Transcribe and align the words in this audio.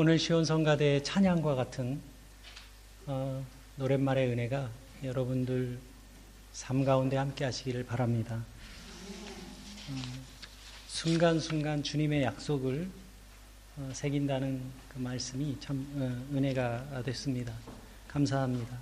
오늘 0.00 0.16
시온성가대의 0.16 1.02
찬양과 1.02 1.56
같은 1.56 2.00
어, 3.06 3.44
노랫말의 3.74 4.28
은혜가 4.28 4.70
여러분들 5.02 5.76
삶 6.52 6.84
가운데 6.84 7.16
함께 7.16 7.44
하시기를 7.44 7.84
바랍니다. 7.84 8.36
어, 8.36 9.94
순간순간 10.86 11.82
주님의 11.82 12.22
약속을 12.22 12.88
어, 13.76 13.90
새긴다는 13.92 14.62
그 14.88 15.00
말씀이 15.00 15.56
참 15.58 15.84
어, 15.96 16.36
은혜가 16.36 17.02
됐습니다. 17.04 17.52
감사합니다. 18.06 18.78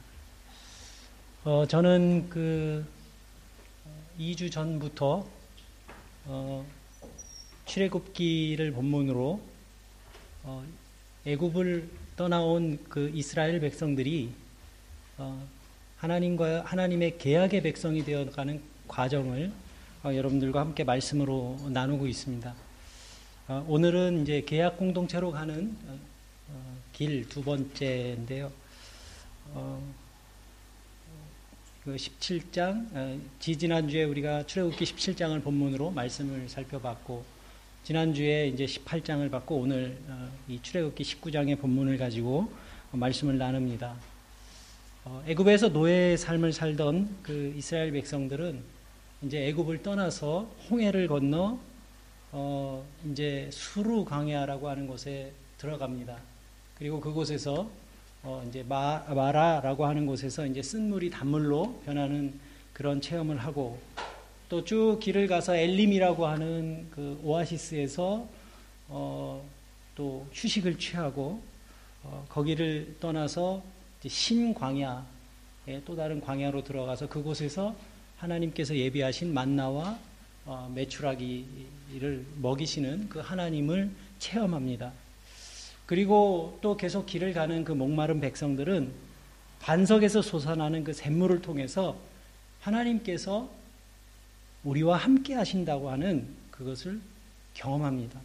어, 1.44 1.64
저는 1.66 2.28
그 2.28 2.86
2주 4.18 4.52
전부터 4.52 5.26
어, 6.26 6.66
출애굽기를 7.64 8.72
본문으로 8.72 9.40
어, 10.42 10.62
애굽을 11.26 11.88
떠나온 12.14 12.78
그 12.88 13.10
이스라엘 13.12 13.58
백성들이 13.58 14.30
어, 15.18 15.44
하나님과 15.96 16.62
하나님의 16.64 17.18
계약의 17.18 17.62
백성이 17.62 18.04
되어가는 18.04 18.62
과정을 18.86 19.50
어, 20.04 20.14
여러분들과 20.14 20.60
함께 20.60 20.84
말씀으로 20.84 21.58
나누고 21.68 22.06
있습니다. 22.06 22.54
어, 23.48 23.66
오늘은 23.66 24.22
이제 24.22 24.44
계약 24.46 24.76
공동체로 24.76 25.32
가는 25.32 25.76
어, 25.88 25.98
어, 26.50 26.78
길두 26.92 27.42
번째인데요. 27.42 28.52
그 31.84 31.94
17장 31.94 33.20
지지난주에 33.38 34.04
우리가 34.04 34.44
출애굽기 34.46 34.84
17장을 34.84 35.42
본문으로 35.42 35.92
말씀을 35.92 36.48
살펴봤고 36.48 37.35
지난주에 37.86 38.48
이제 38.48 38.64
18장을 38.64 39.30
받고 39.30 39.58
오늘 39.58 39.96
어, 40.08 40.28
이 40.48 40.58
출애굽기 40.60 41.04
19장의 41.04 41.60
본문을 41.60 41.98
가지고 41.98 42.50
말씀을 42.90 43.38
나눕니다. 43.38 43.94
어, 45.04 45.22
애굽에서 45.28 45.68
노예의 45.68 46.18
삶을 46.18 46.52
살던 46.52 47.18
그 47.22 47.54
이스라엘 47.56 47.92
백성들은 47.92 48.60
이제 49.22 49.46
애굽을 49.46 49.84
떠나서 49.84 50.52
홍해를 50.68 51.06
건너 51.06 51.60
어 52.32 52.84
이제 53.08 53.48
수루 53.52 54.04
광야라고 54.04 54.68
하는 54.68 54.88
곳에 54.88 55.30
들어갑니다. 55.58 56.18
그리고 56.78 57.00
그곳에서 57.00 57.70
어 58.24 58.44
이제 58.48 58.64
마, 58.68 59.04
마라라고 59.08 59.86
하는 59.86 60.06
곳에서 60.06 60.44
이제 60.44 60.60
쓴 60.60 60.88
물이 60.88 61.10
단물로 61.10 61.82
변하는 61.86 62.34
그런 62.72 63.00
체험을 63.00 63.38
하고 63.38 63.78
또 64.48 64.64
쭉 64.64 64.98
길을 65.00 65.26
가서 65.26 65.56
엘림이라고 65.56 66.26
하는 66.26 66.86
그 66.90 67.18
오아시스에서 67.24 68.28
어, 68.88 69.44
또 69.96 70.26
휴식을 70.32 70.78
취하고 70.78 71.42
어, 72.04 72.24
거기를 72.28 72.94
떠나서 73.00 73.62
신광야에 74.06 75.02
또 75.84 75.96
다른 75.96 76.20
광야로 76.20 76.62
들어가서 76.62 77.08
그곳에서 77.08 77.74
하나님께서 78.18 78.76
예비하신 78.76 79.34
만나와 79.34 79.98
어, 80.44 80.70
메추라기를 80.74 82.24
먹이시는 82.40 83.08
그 83.08 83.18
하나님을 83.18 83.90
체험합니다. 84.20 84.92
그리고 85.86 86.58
또 86.62 86.76
계속 86.76 87.06
길을 87.06 87.32
가는 87.32 87.64
그 87.64 87.72
목마른 87.72 88.20
백성들은 88.20 88.92
반석에서 89.60 90.22
솟아나는 90.22 90.84
그 90.84 90.92
샘물을 90.92 91.42
통해서 91.42 91.96
하나님께서 92.60 93.50
우리와 94.66 94.96
함께 94.96 95.34
하신다고 95.34 95.90
하는 95.90 96.26
그것을 96.50 97.00
경험합니다. 97.54 98.20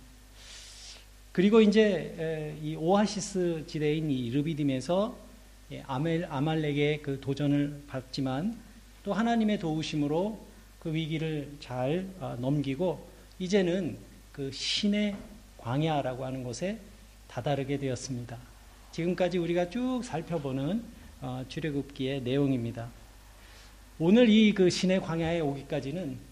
그리고 1.32 1.62
이제 1.62 2.58
이 2.62 2.76
오아시스 2.76 3.66
지대인 3.68 4.10
이 4.10 4.30
르비딤에서 4.32 5.16
예, 5.72 5.84
아말렉의 5.88 7.02
그 7.02 7.22
도전을 7.22 7.84
받지만 7.88 8.58
또 9.04 9.14
하나님의 9.14 9.60
도우심으로 9.60 10.38
그 10.80 10.94
위기를 10.94 11.50
잘 11.62 12.08
어, 12.20 12.36
넘기고 12.40 13.08
이제는 13.40 13.98
그 14.34 14.52
신의 14.52 15.16
광야라고 15.60 16.26
하는 16.26 16.44
곳에 16.44 16.78
다다르게 17.30 17.78
되었습니다. 17.78 18.38
지금까지 18.92 19.38
우리가 19.38 19.70
쭉 19.70 20.02
살펴보는 20.04 20.84
어, 21.22 21.46
출애굽기의 21.48 22.24
내용입니다. 22.24 22.90
오늘 24.00 24.28
이 24.28 24.54
그 24.54 24.70
신의 24.70 25.00
광야에 25.02 25.40
오기까지는 25.40 26.31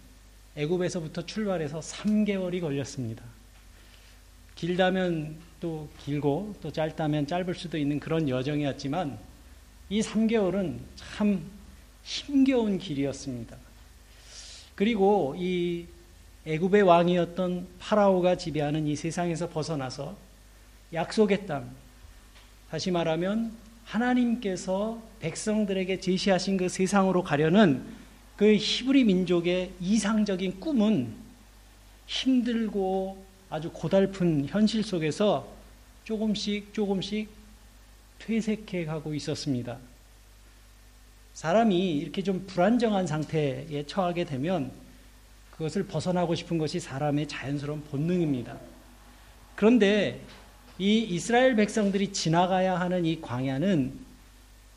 애굽에서부터 0.59 1.25
출발해서 1.25 1.79
3개월이 1.79 2.59
걸렸습니다. 2.59 3.23
길다면 4.55 5.37
또 5.61 5.87
길고 6.03 6.53
또 6.61 6.69
짧다면 6.69 7.27
짧을 7.27 7.55
수도 7.55 7.77
있는 7.77 7.97
그런 8.01 8.27
여정이었지만 8.27 9.17
이 9.89 10.01
3개월은 10.01 10.79
참 10.97 11.49
힘겨운 12.03 12.77
길이었습니다. 12.77 13.55
그리고 14.75 15.33
이 15.37 15.85
애굽의 16.45 16.81
왕이었던 16.81 17.67
파라오가 17.79 18.35
지배하는 18.35 18.85
이 18.85 18.97
세상에서 18.97 19.49
벗어나서 19.49 20.17
약속의 20.91 21.47
땅, 21.47 21.69
다시 22.69 22.91
말하면 22.91 23.53
하나님께서 23.85 25.01
백성들에게 25.21 26.01
제시하신 26.01 26.57
그 26.57 26.67
세상으로 26.67 27.23
가려는 27.23 27.85
그 28.39 28.55
히브리 28.55 29.03
민족의 29.03 29.73
이상적인 29.81 30.61
꿈은 30.61 31.13
힘들고 32.07 33.21
아주 33.49 33.69
고달픈 33.69 34.45
현실 34.47 34.81
속에서 34.81 35.45
조금씩 36.05 36.73
조금씩 36.73 37.27
퇴색해 38.19 38.85
가고 38.85 39.13
있었습니다. 39.13 39.77
사람이 41.33 41.97
이렇게 41.97 42.23
좀 42.23 42.45
불안정한 42.47 43.07
상태에 43.07 43.83
처하게 43.85 44.23
되면 44.23 44.71
그것을 45.51 45.87
벗어나고 45.87 46.33
싶은 46.35 46.57
것이 46.57 46.79
사람의 46.79 47.27
자연스러운 47.27 47.83
본능입니다. 47.91 48.57
그런데 49.57 50.21
이 50.77 50.99
이스라엘 50.99 51.57
백성들이 51.57 52.13
지나가야 52.13 52.79
하는 52.79 53.05
이 53.05 53.19
광야는 53.19 53.91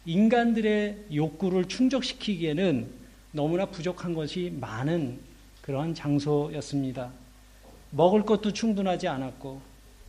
인간들의 0.06 1.05
욕구를 1.15 1.67
충족시키기에는 1.67 3.02
너무나 3.32 3.66
부족한 3.66 4.15
것이 4.15 4.54
많은 4.60 5.19
그러한 5.62 5.94
장소였습니다. 5.94 7.10
먹을 7.91 8.25
것도 8.25 8.53
충분하지 8.53 9.09
않았고 9.09 9.60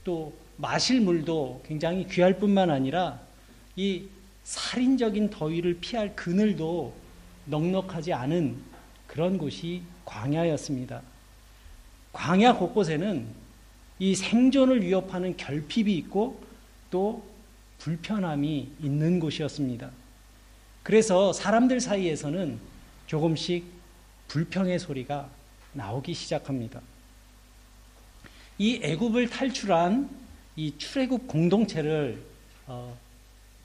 또 0.03 0.34
마실 0.57 1.01
물도 1.01 1.63
굉장히 1.66 2.07
귀할 2.07 2.38
뿐만 2.38 2.69
아니라 2.69 3.19
이 3.75 4.03
살인적인 4.44 5.29
더위를 5.29 5.78
피할 5.79 6.16
그늘도 6.16 6.94
넉넉하지 7.45 8.13
않은 8.13 8.57
그런 9.07 9.38
곳이 9.38 9.81
광야였습니다. 10.05 11.01
광야 12.11 12.55
곳곳에는 12.55 13.25
이 14.00 14.16
생존을 14.16 14.84
위협하는 14.84 15.38
결핍이 15.38 15.95
있고 15.97 16.41
또 16.91 17.23
불편함이 17.79 18.72
있는 18.81 19.19
곳이었습니다. 19.19 19.90
그래서 20.84 21.31
사람들 21.31 21.79
사이에서는 21.79 22.59
조금씩 23.08 23.66
불평의 24.28 24.80
소리가 24.80 25.30
나오기 25.74 26.14
시작합니다. 26.14 26.81
이 28.58 28.80
애굽을 28.81 29.30
탈출한 29.30 30.09
이 30.56 30.74
출애굽 30.78 31.28
공동체를 31.28 32.22
어, 32.68 32.97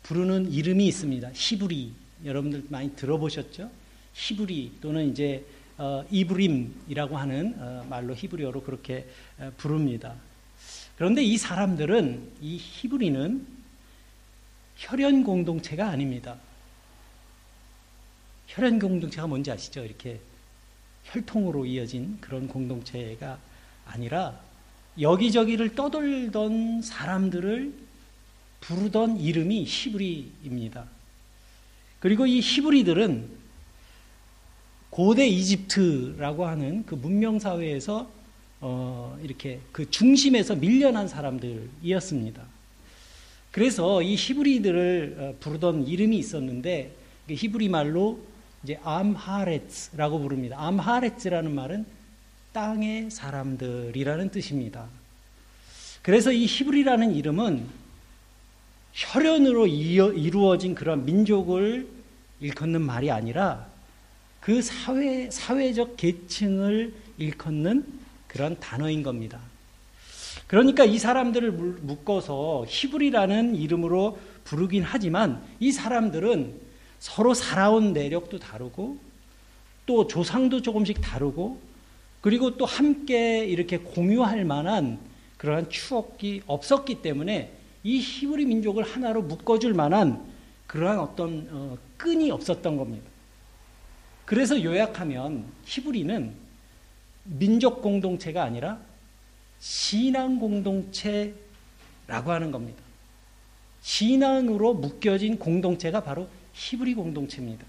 부르는 0.03 0.51
이름이 0.51 0.87
있습니다. 0.87 1.31
히브리 1.35 1.93
여러분들 2.25 2.65
많이 2.69 2.95
들어보셨죠? 2.97 3.71
히브리 4.15 4.79
또는 4.81 5.11
이제 5.11 5.45
어, 5.77 6.05
이브림이라고 6.11 7.17
하는 7.17 7.55
어, 7.59 7.87
말로 7.89 8.15
히브리어로 8.15 8.63
그렇게 8.63 9.07
어, 9.39 9.53
부릅니다. 9.57 10.15
그런데 10.97 11.23
이 11.23 11.37
사람들은 11.37 12.33
이 12.41 12.57
히브리는 12.61 13.47
혈연 14.77 15.23
공동체가 15.23 15.89
아닙니다. 15.89 16.37
혈연 18.49 18.79
공동체가 18.79 19.27
뭔지 19.27 19.51
아시죠? 19.51 19.85
이렇게 19.85 20.21
혈통으로 21.05 21.67
이어진 21.67 22.19
그런 22.21 22.49
공동체가 22.49 23.39
아니라 23.87 24.41
여기저기를 25.01 25.75
떠돌던 25.75 26.83
사람들을 26.83 27.73
부르던 28.61 29.21
이름이 29.21 29.65
히브리입니다. 29.65 30.87
그리고 32.01 32.27
이 32.27 32.41
히브리들은 32.41 33.29
고대 34.91 35.27
이집트라고 35.27 36.47
하는 36.47 36.85
그 36.87 36.95
문명 36.95 37.39
사회에서 37.39 38.11
어 38.61 39.17
이렇게 39.23 39.61
그 39.71 39.89
중심에서 39.89 40.57
밀려난 40.57 41.07
사람들이었습니다. 41.07 42.43
그래서 43.53 44.03
이 44.03 44.17
히브리들을 44.17 45.17
어, 45.19 45.35
부르던 45.39 45.87
이름이 45.87 46.19
있었는데 46.19 46.93
그 47.29 47.35
히브리 47.35 47.69
말로 47.69 48.19
이제 48.63 48.79
암하레츠라고 48.83 50.19
부릅니다. 50.21 50.57
암하레츠라는 50.59 51.55
말은 51.55 51.87
땅의 52.53 53.11
사람들이라는 53.11 54.31
뜻입니다. 54.31 54.87
그래서 56.03 56.33
이 56.33 56.47
히브리라는 56.47 57.15
이름은 57.15 57.67
혈연으로 58.93 59.67
이루어진 59.67 60.75
그런 60.75 61.05
민족을 61.05 61.87
일컫는 62.41 62.81
말이 62.81 63.11
아니라 63.11 63.67
그 64.41 64.63
사회, 64.63 65.31
사회적 65.31 65.97
계층을 65.97 66.95
일컫는 67.19 67.85
그런 68.27 68.59
단어인 68.59 69.03
겁니다. 69.03 69.41
그러니까 70.47 70.85
이 70.85 70.99
사람들을 70.99 71.51
묶어서 71.53 72.65
히브리라는 72.67 73.55
이름으로 73.57 74.19
부르긴 74.45 74.83
하지만 74.83 75.43
이 75.61 75.71
사람들은 75.71 76.68
서로 76.99 77.35
살아온 77.35 77.93
내력도 77.93 78.39
다르고 78.39 78.99
또 79.87 80.07
조상도 80.07 80.63
조금씩 80.63 81.01
다르고 81.01 81.61
그리고 82.21 82.57
또 82.57 82.65
함께 82.65 83.45
이렇게 83.45 83.79
공유할 83.79 84.45
만한 84.45 84.99
그러한 85.37 85.71
추억이 85.71 86.43
없었기 86.47 87.01
때문에 87.01 87.53
이 87.85 88.01
히브리 88.01 88.45
민족을 88.45 88.83
하나로 88.83 89.23
묶어줄 89.23 89.73
만한 89.73 90.27
그러한 90.67 90.99
어떤 90.99 91.49
어, 91.51 91.79
끈이 91.97 92.31
없었던 92.31 92.77
겁니다. 92.77 93.09
그래서 94.25 94.63
요약하면 94.63 95.45
히브리는 95.65 96.35
민족 97.25 97.81
공동체가 97.81 98.43
아니라 98.43 98.79
신앙 99.59 100.39
공동체라고 100.39 101.33
하는 102.09 102.51
겁니다. 102.51 102.83
신앙으로 103.81 104.75
묶여진 104.75 105.39
공동체가 105.39 106.03
바로 106.03 106.29
히브리 106.59 106.95
공동체입니다. 106.95 107.65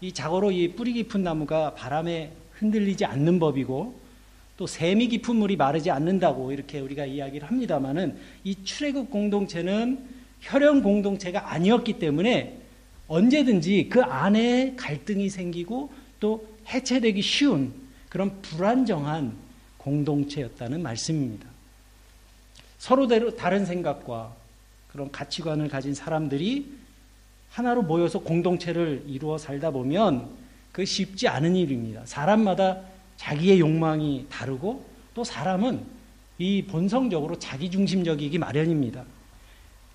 이 0.00 0.12
자고로 0.12 0.52
이 0.52 0.74
뿌리 0.74 0.92
깊은 0.92 1.22
나무가 1.24 1.74
바람에 1.74 2.32
흔들리지 2.52 3.04
않는 3.04 3.40
법이고 3.40 4.00
또 4.56 4.66
샘이 4.66 5.08
깊은 5.08 5.34
물이 5.34 5.56
마르지 5.56 5.90
않는다고 5.90 6.52
이렇게 6.52 6.78
우리가 6.78 7.04
이야기를 7.04 7.48
합니다만은 7.48 8.16
이 8.44 8.54
출애굽 8.64 9.10
공동체는 9.10 10.06
혈연 10.40 10.82
공동체가 10.82 11.52
아니었기 11.52 11.98
때문에 11.98 12.60
언제든지 13.08 13.88
그 13.90 14.02
안에 14.02 14.76
갈등이 14.76 15.28
생기고 15.28 15.92
또 16.20 16.46
해체되기 16.68 17.20
쉬운 17.22 17.72
그런 18.08 18.40
불안정한 18.42 19.34
공동체였다는 19.78 20.82
말씀입니다. 20.82 21.48
서로 22.78 23.08
다른 23.36 23.66
생각과 23.66 24.34
그런 24.88 25.10
가치관을 25.10 25.68
가진 25.68 25.94
사람들이 25.94 26.83
하나로 27.54 27.82
모여서 27.82 28.18
공동체를 28.18 29.04
이루어 29.06 29.38
살다 29.38 29.70
보면 29.70 30.28
그 30.72 30.84
쉽지 30.84 31.28
않은 31.28 31.54
일입니다. 31.54 32.02
사람마다 32.04 32.80
자기의 33.16 33.60
욕망이 33.60 34.26
다르고 34.28 34.84
또 35.14 35.22
사람은 35.22 35.84
이 36.38 36.64
본성적으로 36.64 37.38
자기중심적이기 37.38 38.38
마련입니다. 38.38 39.04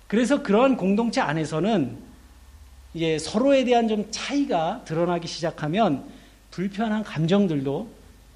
그래서 0.06 0.42
그러한 0.42 0.78
공동체 0.78 1.20
안에서는 1.20 1.98
이제 2.94 3.18
서로에 3.18 3.64
대한 3.64 3.88
좀 3.88 4.06
차이가 4.10 4.82
드러나기 4.86 5.28
시작하면 5.28 6.08
불편한 6.50 7.02
감정들도 7.02 7.86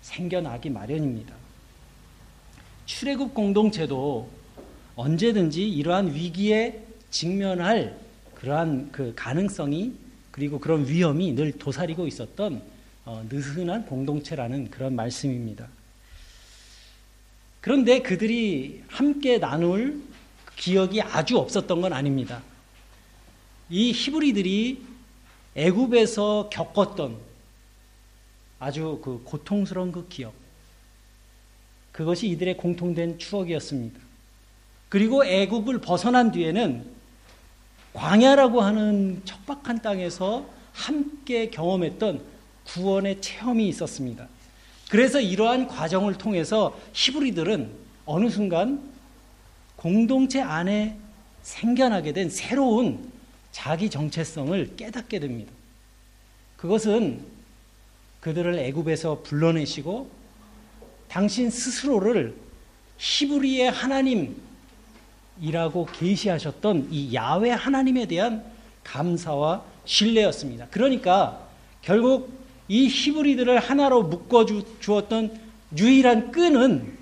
생겨나기 0.02 0.68
마련입니다. 0.68 1.34
출애굽 2.84 3.32
공동체도 3.32 4.28
언제든지 4.96 5.66
이러한 5.66 6.14
위기에 6.14 6.84
직면할 7.10 8.03
그러한 8.44 8.92
그 8.92 9.14
가능성이 9.16 9.94
그리고 10.30 10.58
그런 10.58 10.86
위험이 10.86 11.32
늘 11.32 11.52
도사리고 11.52 12.06
있었던 12.06 12.62
어, 13.06 13.24
느슨한 13.30 13.86
공동체라는 13.86 14.70
그런 14.70 14.94
말씀입니다. 14.94 15.66
그런데 17.62 18.02
그들이 18.02 18.82
함께 18.88 19.38
나눌 19.38 19.98
기억이 20.56 21.00
아주 21.00 21.38
없었던 21.38 21.80
건 21.80 21.94
아닙니다. 21.94 22.42
이 23.70 23.92
히브리들이 23.92 24.82
애굽에서 25.54 26.50
겪었던 26.52 27.16
아주 28.58 29.00
그 29.02 29.22
고통스러운 29.24 29.90
그 29.90 30.06
기억. 30.08 30.34
그것이 31.92 32.28
이들의 32.28 32.58
공통된 32.58 33.18
추억이었습니다. 33.18 33.98
그리고 34.90 35.24
애굽을 35.24 35.80
벗어난 35.80 36.30
뒤에는 36.30 36.93
광야라고 37.94 38.60
하는 38.60 39.22
척박한 39.24 39.80
땅에서 39.80 40.46
함께 40.72 41.48
경험했던 41.48 42.20
구원의 42.66 43.20
체험이 43.20 43.68
있었습니다. 43.68 44.28
그래서 44.90 45.20
이러한 45.20 45.68
과정을 45.68 46.14
통해서 46.14 46.78
히브리들은 46.92 47.70
어느 48.04 48.28
순간 48.28 48.82
공동체 49.76 50.40
안에 50.40 50.96
생겨나게 51.42 52.12
된 52.12 52.28
새로운 52.30 53.10
자기 53.52 53.88
정체성을 53.88 54.76
깨닫게 54.76 55.20
됩니다. 55.20 55.52
그것은 56.56 57.24
그들을 58.20 58.58
애굽에서 58.58 59.22
불러내시고 59.22 60.10
당신 61.08 61.50
스스로를 61.50 62.34
히브리의 62.98 63.70
하나님 63.70 64.40
이라고 65.40 65.86
계시하셨던 65.86 66.88
이 66.90 67.14
야외 67.14 67.50
하나님에 67.50 68.06
대한 68.06 68.44
감사와 68.84 69.62
신뢰였습니다. 69.84 70.68
그러니까 70.70 71.46
결국 71.82 72.32
이 72.68 72.86
히브리들을 72.88 73.58
하나로 73.58 74.04
묶어 74.04 74.46
주었던 74.80 75.40
유일한 75.76 76.30
끈은 76.32 76.96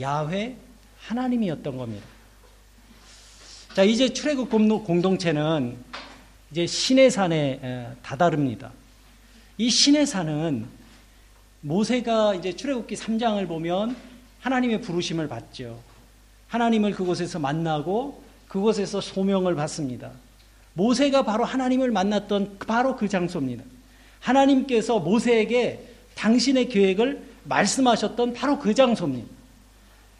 야외 0.00 0.56
하나님이었던 1.00 1.76
겁니다. 1.76 2.06
자, 3.74 3.84
이제 3.84 4.12
출애굽 4.12 4.50
공동체는 4.50 5.76
이제 6.50 6.66
신의 6.66 7.10
산에 7.10 7.94
다다릅니다. 8.02 8.72
이 9.58 9.70
신의 9.70 10.06
산은 10.06 10.66
모세가 11.60 12.34
이제 12.34 12.56
출애굽기 12.56 12.96
3장을 12.96 13.46
보면 13.46 13.94
하나님의 14.40 14.80
부르심을 14.80 15.28
받죠. 15.28 15.78
하나님을 16.50 16.92
그곳에서 16.92 17.38
만나고 17.38 18.22
그곳에서 18.48 19.00
소명을 19.00 19.54
받습니다. 19.54 20.10
모세가 20.74 21.22
바로 21.22 21.44
하나님을 21.44 21.90
만났던 21.92 22.58
바로 22.66 22.96
그 22.96 23.08
장소입니다. 23.08 23.64
하나님께서 24.18 24.98
모세에게 24.98 25.86
당신의 26.16 26.68
계획을 26.68 27.22
말씀하셨던 27.44 28.34
바로 28.34 28.58
그 28.58 28.74
장소입니다. 28.74 29.28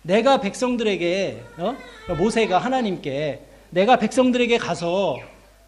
내가 0.02 0.40
백성들에게 0.40 1.42
어? 1.58 1.76
모세가 2.16 2.58
하나님께 2.58 3.40
내가 3.70 3.98
백성들에게 3.98 4.56
가서 4.58 5.18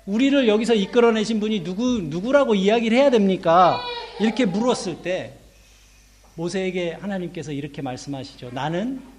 우리를 0.06 0.48
여기서 0.48 0.74
이끌어내신 0.74 1.40
분이 1.40 1.64
누구 1.64 2.00
누구라고 2.02 2.54
이야기를 2.54 2.96
해야 2.96 3.10
됩니까? 3.10 3.80
이렇게 4.20 4.44
물었을 4.46 5.02
때 5.02 5.34
모세에게 6.36 6.92
하나님께서 6.92 7.52
이렇게 7.52 7.82
말씀하시죠. 7.82 8.50
나는 8.52 9.11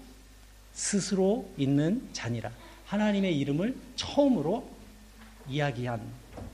스스로 0.73 1.49
있는 1.57 2.01
자니라. 2.13 2.51
하나님의 2.85 3.37
이름을 3.39 3.75
처음으로 3.95 4.67
이야기한 5.49 6.01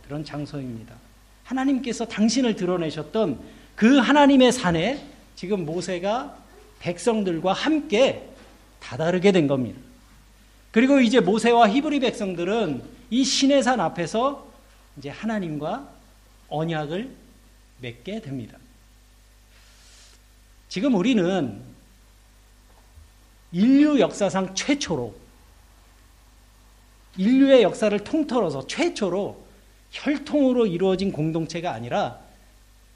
그런 0.06 0.24
장소입니다. 0.24 0.96
하나님께서 1.44 2.06
당신을 2.06 2.56
드러내셨던 2.56 3.40
그 3.76 3.98
하나님의 3.98 4.52
산에 4.52 5.06
지금 5.36 5.66
모세가 5.66 6.38
백성들과 6.80 7.54
함께 7.54 8.30
다다르게 8.80 9.32
된 9.32 9.48
겁니다. 9.48 9.80
그리고 10.72 11.00
이제 11.00 11.20
모세와 11.20 11.70
히브리 11.70 12.00
백성들은 12.02 12.84
이 13.10 13.24
신의 13.24 13.64
산 13.64 13.80
앞에서 13.80 14.48
이제 14.98 15.10
하나님과 15.10 15.90
언약을 16.50 17.10
맺게 17.82 18.22
됩니다. 18.22 18.58
지금 20.68 20.94
우리는 20.94 21.62
인류 23.52 24.00
역사상 24.00 24.56
최초로 24.56 25.14
인류의 27.18 27.64
역사를 27.64 27.98
통틀어서 28.00 28.68
최초로 28.68 29.44
혈통으로 29.92 30.68
이루어진 30.68 31.12
공동체가 31.12 31.74
아니라 31.74 32.20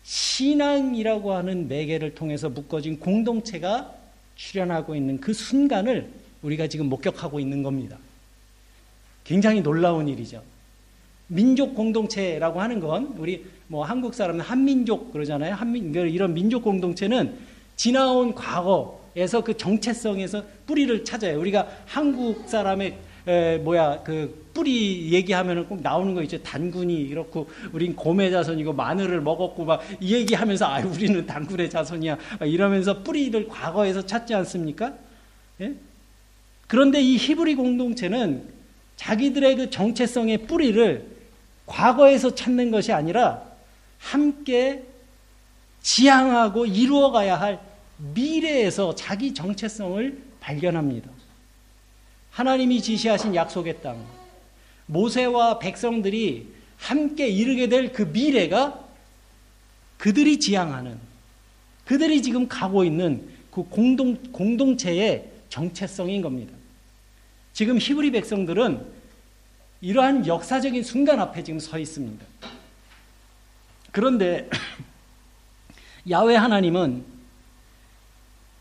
신앙이라고 0.04 1.34
하는 1.34 1.68
매개를 1.68 2.14
통해서 2.16 2.50
묶어진 2.50 3.00
공동체가 3.00 3.94
출현하고 4.36 4.96
있는 4.96 5.20
그 5.20 5.34
순간을 5.34 6.12
우리가 6.42 6.68
지금 6.68 6.88
목격하고 6.88 7.40
있는 7.40 7.64
겁니다. 7.64 7.98
굉장히 9.24 9.62
놀라운 9.62 10.08
일이죠. 10.08 10.44
민족 11.28 11.74
공동체라고 11.74 12.62
하는 12.62 12.80
건 12.80 13.16
우리 13.18 13.46
뭐 13.68 13.84
한국 13.86 14.14
사람은 14.14 14.42
한민족 14.42 15.14
그러잖아요. 15.14 15.56
한민 15.56 15.94
이런 15.96 16.34
민족 16.34 16.64
공동체는 16.64 17.38
지나온 17.76 18.36
과거 18.36 19.03
에서 19.16 19.44
그 19.44 19.56
정체성에서 19.56 20.44
뿌리를 20.66 21.04
찾아요. 21.06 21.40
우리가 21.40 21.68
한국 21.86 22.50
사람의 22.50 22.98
에, 23.26 23.58
뭐야 23.60 24.02
그 24.04 24.44
뿌리 24.54 25.12
얘기하면은 25.14 25.68
꼭 25.68 25.82
나오는 25.82 26.14
거 26.14 26.22
있죠. 26.24 26.42
단군이 26.44 26.94
이렇고 26.94 27.50
우린 27.72 27.96
곰의 27.96 28.32
자손이고 28.32 28.74
마늘을 28.74 29.22
먹었고 29.22 29.66
막 29.66 29.82
이 30.02 30.14
얘기하면서 30.14 30.66
아 30.66 30.80
우리는 30.80 31.26
단군의 31.26 31.70
자손이야 31.70 32.18
이러면서 32.42 33.04
뿌리를 33.04 33.48
과거에서 33.48 34.06
찾지 34.06 34.34
않습니까? 34.34 34.94
예? 35.62 35.74
그런데 36.68 37.02
이 37.02 37.16
히브리 37.18 37.56
공동체는 37.56 38.44
자기들의 38.96 39.56
그 39.56 39.70
정체성의 39.70 40.40
뿌리를 40.48 41.08
과거에서 41.66 42.36
찾는 42.36 42.72
것이 42.72 42.92
아니라 42.92 43.44
함께 44.00 44.84
지향하고 45.82 46.66
이루어가야 46.66 47.40
할 47.40 47.60
미래에서 48.14 48.96
자기 48.96 49.34
정체성을 49.34 50.22
발견합니다. 50.40 51.10
하나님이 52.32 52.82
지시하신 52.82 53.36
약속의 53.36 53.82
땅, 53.82 54.04
모세와 54.88 55.60
백성들이 55.60 56.48
함께 56.78 57.28
이르게 57.28 57.70
될 57.70 57.94
그 57.94 58.02
미래가 58.02 58.84
그들이 59.98 60.40
지향하는, 60.40 60.98
그들이 61.86 62.22
지금 62.22 62.48
가고 62.48 62.84
있는 62.84 63.30
그 63.50 63.64
공동, 63.64 64.16
공동체의 64.34 65.30
정체성인 65.50 66.22
겁니다. 66.22 66.54
지금 67.54 67.78
히브리 67.80 68.12
백성들은 68.12 68.86
이러한 69.80 70.28
역사적인 70.28 70.84
순간 70.84 71.20
앞에 71.20 71.44
지금 71.44 71.60
서 71.60 71.78
있습니다. 71.78 72.26
그런데 73.92 74.50
야외 76.10 76.36
하나님은 76.36 77.13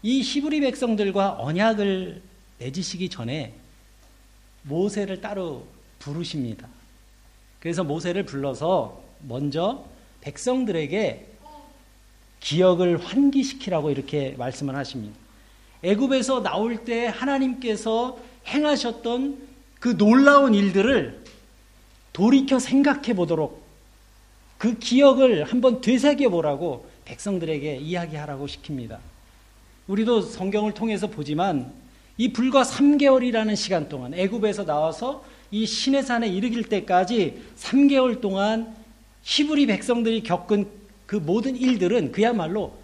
이 0.02 0.20
히브리 0.20 0.60
백성들과 0.60 1.36
언약을 1.38 2.22
맺으시기 2.58 3.08
전에 3.08 3.54
모세를 4.62 5.20
따로 5.20 5.66
부르십니다. 5.98 6.68
그래서 7.60 7.84
모세를 7.84 8.24
불러서 8.24 9.00
먼저 9.20 9.84
백성들에게 10.20 11.26
기억을 12.40 13.04
환기시키라고 13.04 13.90
이렇게 13.90 14.34
말씀을 14.36 14.74
하십니다. 14.74 15.16
애굽에서 15.84 16.42
나올 16.42 16.84
때 16.84 17.06
하나님께서 17.06 18.18
행하셨던 18.46 19.38
그 19.78 19.96
놀라운 19.96 20.54
일들을 20.54 21.22
돌이켜 22.12 22.58
생각해 22.58 23.14
보도록 23.14 23.62
그 24.58 24.78
기억을 24.78 25.44
한번 25.44 25.80
되새겨 25.80 26.28
보라고 26.28 26.88
백성들에게 27.04 27.76
이야기하라고 27.76 28.46
시킵니다. 28.46 28.98
우리도 29.88 30.22
성경을 30.22 30.74
통해서 30.74 31.06
보지만 31.08 31.72
이 32.16 32.32
불과 32.32 32.62
3개월이라는 32.62 33.56
시간 33.56 33.88
동안 33.88 34.14
애굽에서 34.14 34.64
나와서 34.64 35.24
이 35.50 35.66
시내산에 35.66 36.28
이르길 36.28 36.64
때까지 36.64 37.42
3개월 37.56 38.20
동안 38.20 38.74
히브리 39.22 39.66
백성들이 39.66 40.22
겪은 40.22 40.66
그 41.06 41.16
모든 41.16 41.56
일들은 41.56 42.12
그야말로 42.12 42.74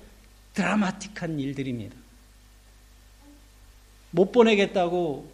드라마틱한 0.54 1.38
일들입니다. 1.38 1.94
못 4.10 4.32
보내겠다고 4.32 5.30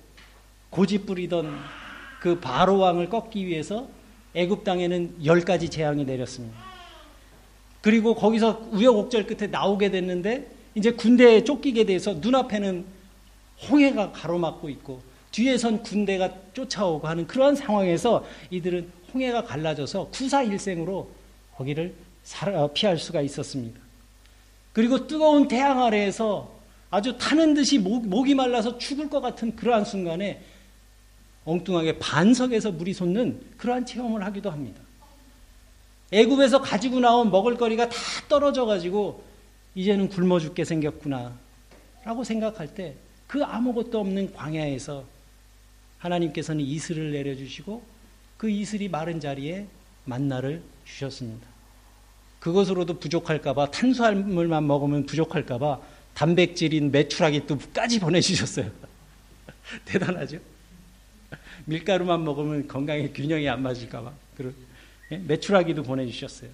고집 0.70 1.06
부리던 1.06 1.58
그 2.20 2.40
바로 2.40 2.78
왕을 2.78 3.08
꺾기 3.08 3.46
위해서 3.46 3.88
애굽 4.34 4.64
땅에는 4.64 5.24
열 5.24 5.40
가지 5.42 5.68
재앙이 5.70 6.04
내렸습니다. 6.04 6.58
그리고 7.80 8.14
거기서 8.14 8.68
우여곡절 8.72 9.26
끝에 9.26 9.48
나오게 9.48 9.90
됐는데 9.90 10.50
이제 10.74 10.90
군대에 10.90 11.44
쫓기게 11.44 11.84
돼서 11.84 12.14
눈앞에는 12.14 12.84
홍해가 13.68 14.12
가로막고 14.12 14.68
있고 14.70 15.02
뒤에선 15.30 15.82
군대가 15.82 16.32
쫓아오고 16.52 17.08
하는 17.08 17.26
그러한 17.26 17.56
상황에서 17.56 18.24
이들은 18.50 18.90
홍해가 19.12 19.44
갈라져서 19.44 20.08
구사일생으로 20.08 21.10
거기를 21.56 21.94
어, 22.54 22.70
피할 22.72 22.98
수가 22.98 23.20
있었습니다. 23.20 23.80
그리고 24.72 25.06
뜨거운 25.06 25.46
태양 25.46 25.82
아래에서 25.82 26.52
아주 26.90 27.16
타는 27.18 27.54
듯이 27.54 27.78
목, 27.78 28.06
목이 28.06 28.34
말라서 28.34 28.78
죽을 28.78 29.08
것 29.08 29.20
같은 29.20 29.54
그러한 29.56 29.84
순간에 29.84 30.42
엉뚱하게 31.44 31.98
반석에서 31.98 32.72
물이 32.72 32.94
솟는 32.94 33.40
그러한 33.56 33.86
체험을 33.86 34.24
하기도 34.24 34.50
합니다. 34.50 34.80
애굽에서 36.12 36.60
가지고 36.60 37.00
나온 37.00 37.30
먹을거리가 37.30 37.88
다 37.88 37.96
떨어져 38.28 38.66
가지고 38.66 39.22
이제는 39.74 40.08
굶어 40.08 40.38
죽게 40.38 40.64
생겼구나 40.64 41.36
라고 42.04 42.24
생각할 42.24 42.74
때 42.74 42.96
그 43.34 43.42
아무것도 43.42 43.98
없는 43.98 44.32
광야에서 44.32 45.04
하나님께서는 45.98 46.64
이슬을 46.64 47.10
내려주시고 47.10 47.82
그 48.36 48.48
이슬이 48.48 48.88
마른 48.88 49.18
자리에 49.18 49.66
만나를 50.04 50.62
주셨습니다. 50.84 51.44
그것으로도 52.38 53.00
부족할까봐 53.00 53.72
탄수화물만 53.72 54.66
먹으면 54.66 55.06
부족할까봐 55.06 55.80
단백질인 56.14 56.92
메추라기 56.92 57.46
또까지 57.46 57.98
보내주셨어요. 57.98 58.70
대단하죠? 59.86 60.38
밀가루만 61.64 62.22
먹으면 62.22 62.68
건강에 62.68 63.08
균형이 63.08 63.48
안 63.48 63.62
맞을까봐. 63.62 64.12
예? 65.10 65.16
메추라기도 65.16 65.82
보내주셨어요. 65.82 66.50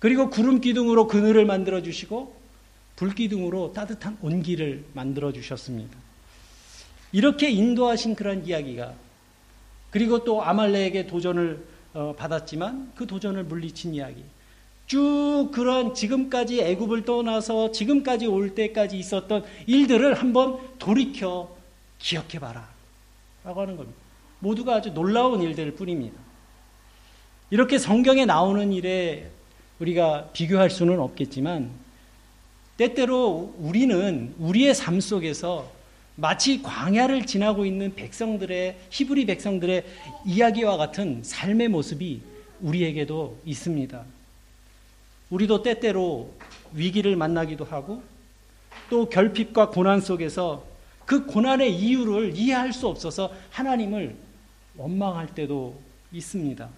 그리고 0.00 0.30
구름 0.30 0.60
기둥으로 0.60 1.06
그늘을 1.06 1.44
만들어 1.44 1.82
주시고 1.82 2.34
불 2.96 3.14
기둥으로 3.14 3.72
따뜻한 3.72 4.18
온기를 4.20 4.84
만들어 4.92 5.32
주셨습니다. 5.32 5.96
이렇게 7.12 7.50
인도하신 7.50 8.14
그런 8.14 8.44
이야기가 8.44 8.94
그리고 9.90 10.24
또 10.24 10.42
아말렉에게 10.42 11.06
도전을 11.06 11.64
어, 11.92 12.14
받았지만 12.16 12.92
그 12.94 13.06
도전을 13.06 13.44
물리친 13.44 13.94
이야기. 13.94 14.22
쭉 14.86 15.50
그런 15.52 15.94
지금까지 15.94 16.62
애굽을 16.62 17.04
떠나서 17.04 17.72
지금까지 17.72 18.26
올 18.26 18.54
때까지 18.54 18.98
있었던 18.98 19.44
일들을 19.66 20.14
한번 20.14 20.58
돌이켜 20.78 21.54
기억해 21.98 22.38
봐라. 22.40 22.68
라고 23.44 23.60
하는 23.60 23.76
겁니다. 23.76 23.98
모두가 24.38 24.76
아주 24.76 24.92
놀라운 24.92 25.42
일들일 25.42 25.74
뿐입니다. 25.74 26.16
이렇게 27.50 27.78
성경에 27.78 28.24
나오는 28.24 28.72
일에 28.72 29.30
우리가 29.80 30.28
비교할 30.32 30.70
수는 30.70 31.00
없겠지만 31.00 31.70
때때로 32.76 33.54
우리는 33.58 34.34
우리의 34.38 34.74
삶 34.74 35.00
속에서 35.00 35.70
마치 36.16 36.62
광야를 36.62 37.26
지나고 37.26 37.64
있는 37.64 37.94
백성들의 37.94 38.76
히브리 38.90 39.26
백성들의 39.26 39.84
이야기와 40.26 40.76
같은 40.76 41.22
삶의 41.22 41.68
모습이 41.68 42.20
우리에게도 42.60 43.38
있습니다. 43.44 44.04
우리도 45.30 45.62
때때로 45.62 46.30
위기를 46.72 47.16
만나기도 47.16 47.64
하고 47.64 48.02
또 48.90 49.08
결핍과 49.08 49.70
고난 49.70 50.00
속에서 50.00 50.64
그 51.06 51.24
고난의 51.24 51.74
이유를 51.74 52.36
이해할 52.36 52.72
수 52.72 52.86
없어서 52.86 53.32
하나님을 53.50 54.14
원망할 54.76 55.34
때도 55.34 55.80
있습니다. 56.12 56.68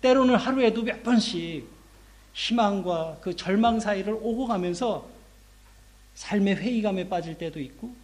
때로는 0.00 0.36
하루에도 0.36 0.82
몇 0.82 1.02
번씩 1.02 1.73
희망과 2.34 3.18
그 3.20 3.34
절망 3.36 3.80
사이를 3.80 4.12
오고 4.12 4.46
가면서 4.46 5.08
삶의 6.14 6.56
회의감에 6.56 7.08
빠질 7.08 7.38
때도 7.38 7.60
있고 7.60 7.94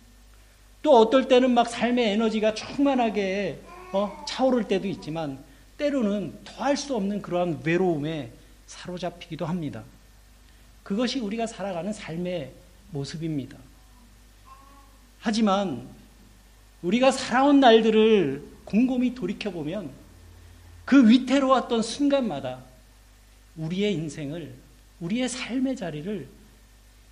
또 0.83 0.97
어떨 0.97 1.29
때는 1.29 1.51
막 1.51 1.69
삶의 1.69 2.11
에너지가 2.13 2.55
충만하게 2.55 3.61
어, 3.93 4.25
차오를 4.27 4.67
때도 4.67 4.89
있지만 4.89 5.43
때로는 5.77 6.39
더할 6.45 6.77
수 6.77 6.95
없는 6.95 7.23
그러한 7.23 7.61
외로움에 7.65 8.33
사로잡히기도 8.67 9.47
합니다. 9.47 9.83
그것이 10.83 11.21
우리가 11.21 11.47
살아가는 11.47 11.93
삶의 11.93 12.53
모습입니다. 12.91 13.59
하지만 15.21 15.87
우리가 16.83 17.11
살아온 17.11 17.61
날들을 17.61 18.43
곰곰이 18.65 19.15
돌이켜보면 19.15 19.91
그 20.85 21.09
위태로웠던 21.09 21.83
순간마다 21.83 22.70
우리의 23.57 23.95
인생을, 23.95 24.54
우리의 25.00 25.28
삶의 25.28 25.76
자리를 25.76 26.28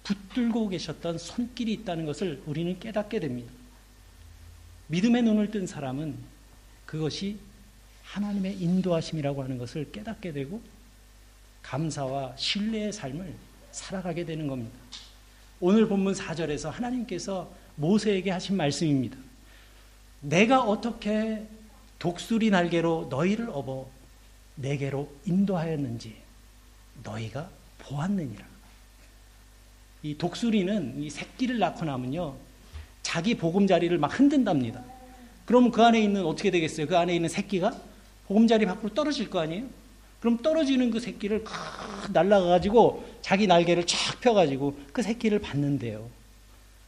붙들고 0.02 0.68
계셨던 0.68 1.18
손길이 1.18 1.72
있다는 1.74 2.06
것을 2.06 2.42
우리는 2.46 2.78
깨닫게 2.78 3.20
됩니다. 3.20 3.52
믿음의 4.88 5.22
눈을 5.22 5.50
뜬 5.50 5.66
사람은 5.66 6.16
그것이 6.86 7.38
하나님의 8.04 8.58
인도하심이라고 8.58 9.42
하는 9.42 9.58
것을 9.58 9.92
깨닫게 9.92 10.32
되고 10.32 10.62
감사와 11.62 12.34
신뢰의 12.36 12.92
삶을 12.92 13.34
살아가게 13.70 14.24
되는 14.24 14.46
겁니다. 14.46 14.78
오늘 15.60 15.86
본문 15.86 16.14
4절에서 16.14 16.70
하나님께서 16.70 17.52
모세에게 17.76 18.30
하신 18.30 18.56
말씀입니다. 18.56 19.18
내가 20.20 20.62
어떻게 20.62 21.46
독수리 21.98 22.50
날개로 22.50 23.08
너희를 23.10 23.50
업어 23.50 23.90
내게로 24.54 25.12
인도하였는지 25.26 26.27
너희가 27.02 27.48
보았느니라. 27.78 28.44
이 30.02 30.16
독수리는 30.16 31.02
이 31.02 31.10
새끼를 31.10 31.58
낳고 31.58 31.84
나면요. 31.84 32.34
자기 33.02 33.36
보금자리를 33.36 33.96
막 33.98 34.18
흔든답니다. 34.18 34.82
그럼 35.44 35.70
그 35.70 35.82
안에 35.82 36.00
있는 36.00 36.24
어떻게 36.24 36.50
되겠어요? 36.50 36.86
그 36.86 36.96
안에 36.96 37.14
있는 37.14 37.28
새끼가 37.28 37.74
보금자리 38.26 38.66
밖으로 38.66 38.92
떨어질 38.92 39.30
거 39.30 39.40
아니에요? 39.40 39.64
그럼 40.20 40.38
떨어지는 40.38 40.90
그 40.90 41.00
새끼를 41.00 41.44
날라가가지고 42.12 43.04
자기 43.22 43.46
날개를 43.46 43.86
쫙 43.86 44.20
펴가지고 44.20 44.76
그 44.92 45.02
새끼를 45.02 45.38
받는데요. 45.38 46.08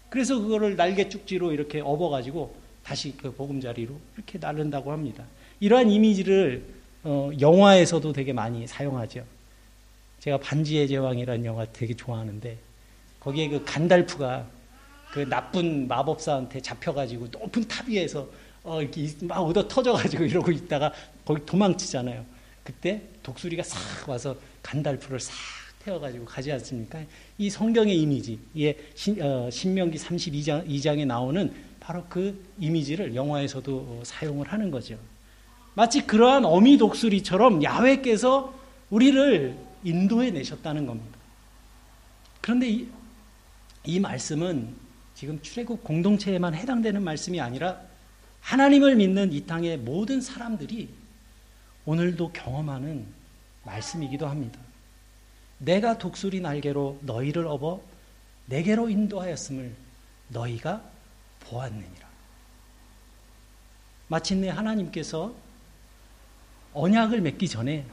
그래서 0.09 0.39
그거를 0.39 0.77
날개 0.77 1.09
쭉지로 1.09 1.53
이렇게 1.53 1.81
업어가지고 1.81 2.55
다시 2.83 3.17
그 3.17 3.33
보금자리로 3.33 3.95
이렇게 4.17 4.39
나른다고 4.39 4.93
합니다. 4.93 5.25
이러한 5.61 5.91
이미지를 5.91 6.65
어, 7.05 7.31
영화에서도 7.41 8.13
되게 8.13 8.33
많이 8.33 8.67
사용하죠. 8.67 9.25
제가 10.21 10.39
반지의 10.39 10.87
제왕이라는 10.89 11.45
영화 11.45 11.67
되게 11.73 11.95
좋아하는데 11.95 12.59
거기에 13.19 13.49
그 13.49 13.65
간달프가 13.65 14.47
그 15.13 15.21
나쁜 15.29 15.89
마법사한테 15.89 16.61
잡혀가지고 16.61 17.29
높은 17.33 17.67
탑 17.67 17.89
위에서 17.89 18.29
어, 18.63 18.81
이렇게 18.83 19.09
막 19.23 19.41
얻어 19.41 19.67
터져가지고 19.67 20.25
이러고 20.27 20.53
있다가 20.53 20.93
거기 21.25 21.45
도망치잖아요. 21.45 22.25
그때 22.63 23.03
독수리가 23.23 23.63
싹 23.63 24.09
와서 24.09 24.37
간달프를 24.63 25.19
싹 25.19 25.35
태워가지고 25.85 26.27
가지 26.27 26.53
않습니까? 26.53 27.01
이 27.39 27.49
성경의 27.49 27.99
이미지, 27.99 28.39
예, 28.59 28.77
신, 28.95 29.21
어, 29.23 29.49
신명기 29.51 29.97
32장 29.97 30.69
2장에 30.69 31.07
나오는 31.07 31.53
바로 31.81 32.05
그 32.09 32.45
이미지를 32.59 33.15
영화에서도 33.15 33.77
어, 33.77 34.03
사용을 34.05 34.47
하는 34.49 34.71
거죠. 34.71 34.99
마치 35.75 36.07
그러한 36.07 36.45
어미 36.45 36.77
독수리처럼 36.77 37.65
야훼께서 37.65 38.53
우리를 38.91 39.70
인도해 39.85 40.31
내셨다는 40.31 40.87
겁니다. 40.87 41.19
그런데 42.41 42.69
이, 42.69 42.89
이 43.85 44.01
말씀은 44.01 44.75
지금 45.15 45.41
출애굽 45.43 45.85
공동체에만 45.85 46.55
해당되는 46.55 47.03
말씀이 47.03 47.41
아니라 47.41 47.81
하나님을 48.41 48.97
믿는 48.97 49.33
이 49.33 49.47
땅의 49.47 49.79
모든 49.79 50.21
사람들이 50.21 50.89
오늘도 51.85 52.33
경험하는 52.33 53.07
말씀이기도 53.65 54.27
합니다. 54.27 54.59
내가 55.59 55.99
독수리 55.99 56.41
날개로 56.41 56.99
너희를 57.03 57.47
업어 57.47 57.83
내게로 58.47 58.89
인도하였음을 58.89 59.75
너희가 60.29 60.83
보았느니라. 61.41 62.09
마침내 64.09 64.49
하나님께서 64.49 65.35
언약을 66.73 67.21
맺기 67.21 67.49
전에 67.49 67.87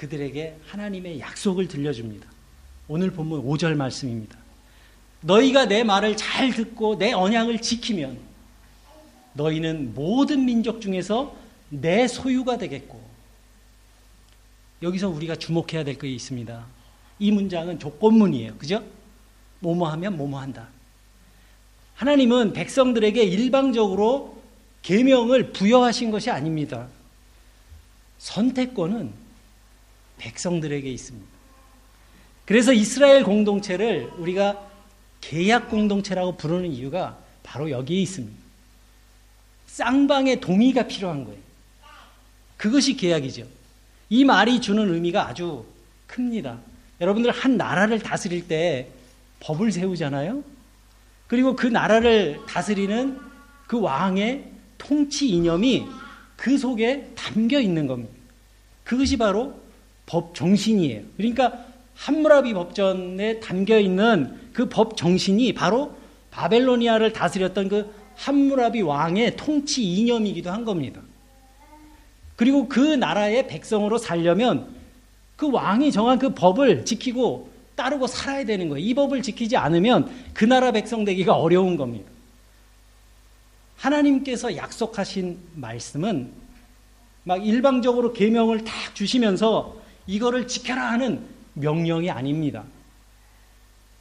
그들에게 0.00 0.56
하나님의 0.66 1.20
약속을 1.20 1.68
들려줍니다. 1.68 2.26
오늘 2.88 3.10
본문 3.10 3.44
5절 3.44 3.74
말씀입니다. 3.74 4.38
너희가 5.20 5.66
내 5.66 5.84
말을 5.84 6.16
잘 6.16 6.54
듣고 6.54 6.96
내 6.96 7.12
언약을 7.12 7.60
지키면 7.60 8.18
너희는 9.34 9.92
모든 9.94 10.46
민족 10.46 10.80
중에서 10.80 11.36
내 11.68 12.08
소유가 12.08 12.56
되겠고 12.56 12.98
여기서 14.80 15.10
우리가 15.10 15.36
주목해야 15.36 15.84
될 15.84 15.98
것이 15.98 16.14
있습니다. 16.14 16.64
이 17.18 17.30
문장은 17.30 17.78
조건문이에요. 17.78 18.56
그죠? 18.56 18.82
뭐뭐 19.58 19.86
하면 19.90 20.16
뭐뭐 20.16 20.40
한다. 20.40 20.68
하나님은 21.96 22.54
백성들에게 22.54 23.22
일방적으로 23.22 24.40
계명을 24.80 25.52
부여하신 25.52 26.10
것이 26.10 26.30
아닙니다. 26.30 26.88
선택권은 28.16 29.29
백성들에게 30.20 30.88
있습니다. 30.88 31.26
그래서 32.44 32.72
이스라엘 32.72 33.24
공동체를 33.24 34.10
우리가 34.18 34.68
계약 35.20 35.70
공동체라고 35.70 36.36
부르는 36.36 36.70
이유가 36.70 37.18
바로 37.42 37.70
여기에 37.70 38.00
있습니다. 38.00 38.36
쌍방의 39.66 40.40
동의가 40.40 40.86
필요한 40.86 41.24
거예요. 41.24 41.38
그것이 42.56 42.96
계약이죠. 42.96 43.46
이 44.10 44.24
말이 44.24 44.60
주는 44.60 44.92
의미가 44.92 45.28
아주 45.28 45.64
큽니다. 46.06 46.58
여러분들 47.00 47.30
한 47.30 47.56
나라를 47.56 48.00
다스릴 48.00 48.48
때 48.48 48.88
법을 49.40 49.72
세우잖아요. 49.72 50.42
그리고 51.28 51.56
그 51.56 51.66
나라를 51.66 52.40
다스리는 52.48 53.18
그 53.66 53.80
왕의 53.80 54.50
통치 54.76 55.28
이념이 55.28 55.86
그 56.36 56.58
속에 56.58 57.12
담겨 57.14 57.60
있는 57.60 57.86
겁니다. 57.86 58.12
그것이 58.82 59.16
바로 59.16 59.59
법 60.10 60.34
정신이에요. 60.34 61.02
그러니까 61.16 61.64
함무라비 61.94 62.52
법전에 62.52 63.38
담겨 63.38 63.78
있는 63.78 64.36
그 64.52 64.68
법 64.68 64.96
정신이 64.96 65.52
바로 65.54 65.94
바벨로니아를 66.32 67.12
다스렸던 67.12 67.68
그 67.68 67.94
함무라비 68.16 68.82
왕의 68.82 69.36
통치 69.36 69.84
이념이기도 69.84 70.50
한 70.50 70.64
겁니다. 70.64 71.00
그리고 72.34 72.68
그 72.68 72.80
나라의 72.80 73.46
백성으로 73.46 73.98
살려면 73.98 74.66
그 75.36 75.50
왕이 75.50 75.92
정한 75.92 76.18
그 76.18 76.34
법을 76.34 76.84
지키고 76.84 77.48
따르고 77.76 78.08
살아야 78.08 78.44
되는 78.44 78.68
거예요. 78.68 78.84
이 78.84 78.92
법을 78.92 79.22
지키지 79.22 79.56
않으면 79.56 80.10
그 80.34 80.44
나라 80.44 80.72
백성 80.72 81.04
되기가 81.04 81.34
어려운 81.34 81.76
겁니다. 81.76 82.10
하나님께서 83.76 84.56
약속하신 84.56 85.38
말씀은 85.54 86.30
막 87.22 87.46
일방적으로 87.46 88.12
계명을 88.12 88.64
딱 88.64 88.94
주시면서 88.94 89.79
이거를 90.06 90.48
지켜라 90.48 90.90
하는 90.90 91.24
명령이 91.54 92.10
아닙니다. 92.10 92.64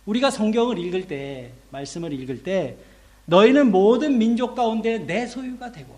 우리가 0.06 0.32
성경을 0.32 0.80
읽을 0.80 1.08
때, 1.08 1.52
말씀을 1.72 2.14
읽을 2.14 2.44
때, 2.44 2.76
너희는 3.26 3.72
모든 3.72 4.18
민족 4.18 4.56
가운데 4.56 4.98
내 4.98 5.28
소유가 5.28 5.72
되고, 5.72 5.98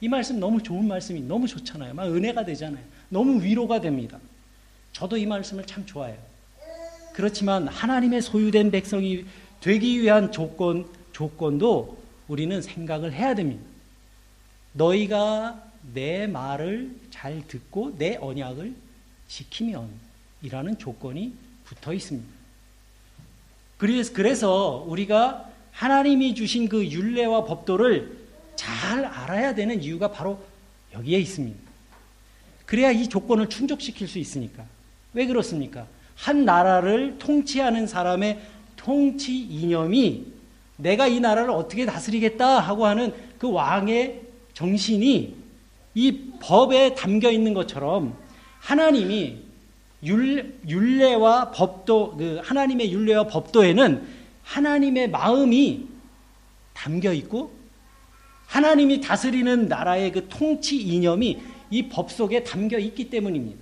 이 0.00 0.08
말씀 0.08 0.40
너무 0.40 0.62
좋은 0.62 0.88
말씀이 0.88 1.20
너무 1.20 1.46
좋잖아요. 1.46 1.92
막 1.94 2.06
은혜가 2.06 2.44
되잖아요. 2.44 2.82
너무 3.10 3.42
위로가 3.42 3.80
됩니다. 3.80 4.18
저도 4.92 5.16
이 5.16 5.26
말씀을 5.26 5.66
참 5.66 5.84
좋아해요. 5.84 6.16
그렇지만 7.12 7.68
하나님의 7.68 8.22
소유된 8.22 8.70
백성이 8.70 9.26
되기 9.60 10.00
위한 10.00 10.32
조건, 10.32 10.86
조건도 11.12 11.98
우리는 12.28 12.62
생각을 12.62 13.12
해야 13.12 13.34
됩니다. 13.34 13.62
너희가 14.72 15.62
내 15.92 16.26
말을 16.26 16.94
잘 17.10 17.46
듣고 17.46 17.96
내 17.98 18.16
언약을 18.16 18.74
지키면 19.30 19.88
이라는 20.42 20.76
조건이 20.76 21.32
붙어 21.64 21.94
있습니다. 21.94 22.28
그래서, 23.78 24.12
그래서 24.12 24.84
우리가 24.88 25.48
하나님이 25.70 26.34
주신 26.34 26.68
그 26.68 26.84
율례와 26.84 27.44
법도를 27.44 28.18
잘 28.56 29.04
알아야 29.04 29.54
되는 29.54 29.80
이유가 29.82 30.10
바로 30.10 30.42
여기에 30.92 31.18
있습니다. 31.20 31.58
그래야 32.66 32.90
이 32.90 33.08
조건을 33.08 33.48
충족시킬 33.48 34.08
수 34.08 34.18
있으니까. 34.18 34.64
왜 35.14 35.26
그렇습니까? 35.26 35.86
한 36.16 36.44
나라를 36.44 37.18
통치하는 37.18 37.86
사람의 37.86 38.40
통치 38.76 39.38
이념이 39.38 40.26
내가 40.76 41.06
이 41.06 41.20
나라를 41.20 41.50
어떻게 41.50 41.86
다스리겠다 41.86 42.58
하고 42.58 42.86
하는 42.86 43.14
그 43.38 43.50
왕의 43.50 44.22
정신이 44.54 45.36
이 45.94 46.32
법에 46.40 46.94
담겨 46.94 47.30
있는 47.30 47.54
것처럼 47.54 48.16
하나님이 48.60 49.42
율례와 50.02 51.50
법도 51.50 52.16
그 52.16 52.40
하나님의 52.42 52.92
율례와 52.92 53.26
법도에는 53.26 54.06
하나님의 54.44 55.10
마음이 55.10 55.88
담겨 56.72 57.12
있고 57.12 57.52
하나님이 58.46 59.00
다스리는 59.00 59.68
나라의 59.68 60.12
그 60.12 60.28
통치 60.28 60.80
이념이 60.80 61.40
이 61.70 61.88
법 61.88 62.10
속에 62.10 62.42
담겨 62.42 62.78
있기 62.78 63.10
때문입니다. 63.10 63.60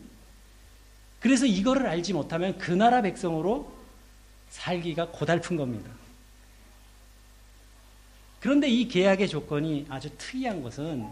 그래서 1.21 1.45
이거를 1.47 1.87
알지 1.87 2.15
못하면 2.15 2.57
그 2.59 2.71
나라 2.71 3.03
백성으로 3.03 3.71
살기가 4.49 5.09
고달픈 5.09 5.57
겁니다. 5.57 5.91
그런데 8.41 8.69
이 8.69 8.89
계약의 8.89 9.29
조건이 9.29 9.85
아주 9.91 10.09
특이한 10.17 10.63
것은 10.63 11.07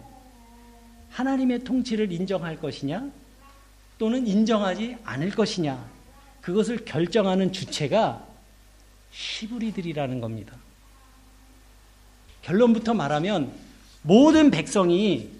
하나님의 1.11 1.65
통치를 1.65 2.13
인정할 2.13 2.59
것이냐 2.59 3.11
또는 3.99 4.27
인정하지 4.27 4.97
않을 5.05 5.31
것이냐 5.31 5.91
그것을 6.41 6.85
결정하는 6.85 7.53
주체가 7.53 8.27
히브리들이라는 9.11 10.21
겁니다. 10.21 10.55
결론부터 12.43 12.95
말하면 12.95 13.53
모든 14.03 14.51
백성이 14.51 15.31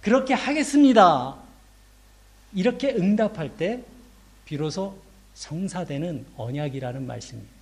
그렇게 0.00 0.32
하겠습니다. 0.32 1.36
이렇게 2.54 2.94
응답할 2.94 3.56
때 3.56 3.84
비로소 4.46 4.98
성사되는 5.34 6.26
언약이라는 6.36 7.06
말씀입니다. 7.06 7.52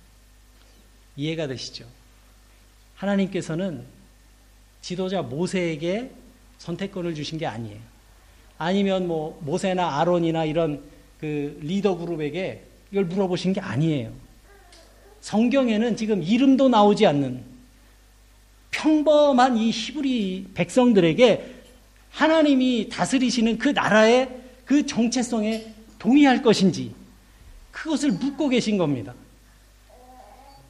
이해가 1.17 1.47
되시죠? 1.47 1.85
하나님께서는 2.95 3.85
지도자 4.81 5.21
모세에게 5.21 6.11
선택권을 6.59 7.15
주신 7.15 7.37
게 7.37 7.45
아니에요. 7.45 7.88
아니면 8.59 9.07
뭐 9.07 9.39
모세나 9.43 9.99
아론이나 9.99 10.45
이런 10.45 10.83
그 11.19 11.57
리더 11.63 11.97
그룹에게 11.97 12.61
이걸 12.91 13.05
물어보신 13.05 13.53
게 13.53 13.61
아니에요. 13.61 14.11
성경에는 15.21 15.95
지금 15.95 16.21
이름도 16.21 16.69
나오지 16.69 17.07
않는 17.07 17.41
평범한 18.71 19.57
이 19.57 19.71
히브리 19.71 20.47
백성들에게 20.53 21.55
하나님이 22.11 22.89
다스리시는 22.89 23.57
그 23.57 23.69
나라의 23.69 24.29
그 24.65 24.85
정체성에 24.85 25.65
동의할 25.97 26.41
것인지 26.41 26.93
그것을 27.71 28.11
묻고 28.11 28.49
계신 28.49 28.77
겁니다. 28.77 29.13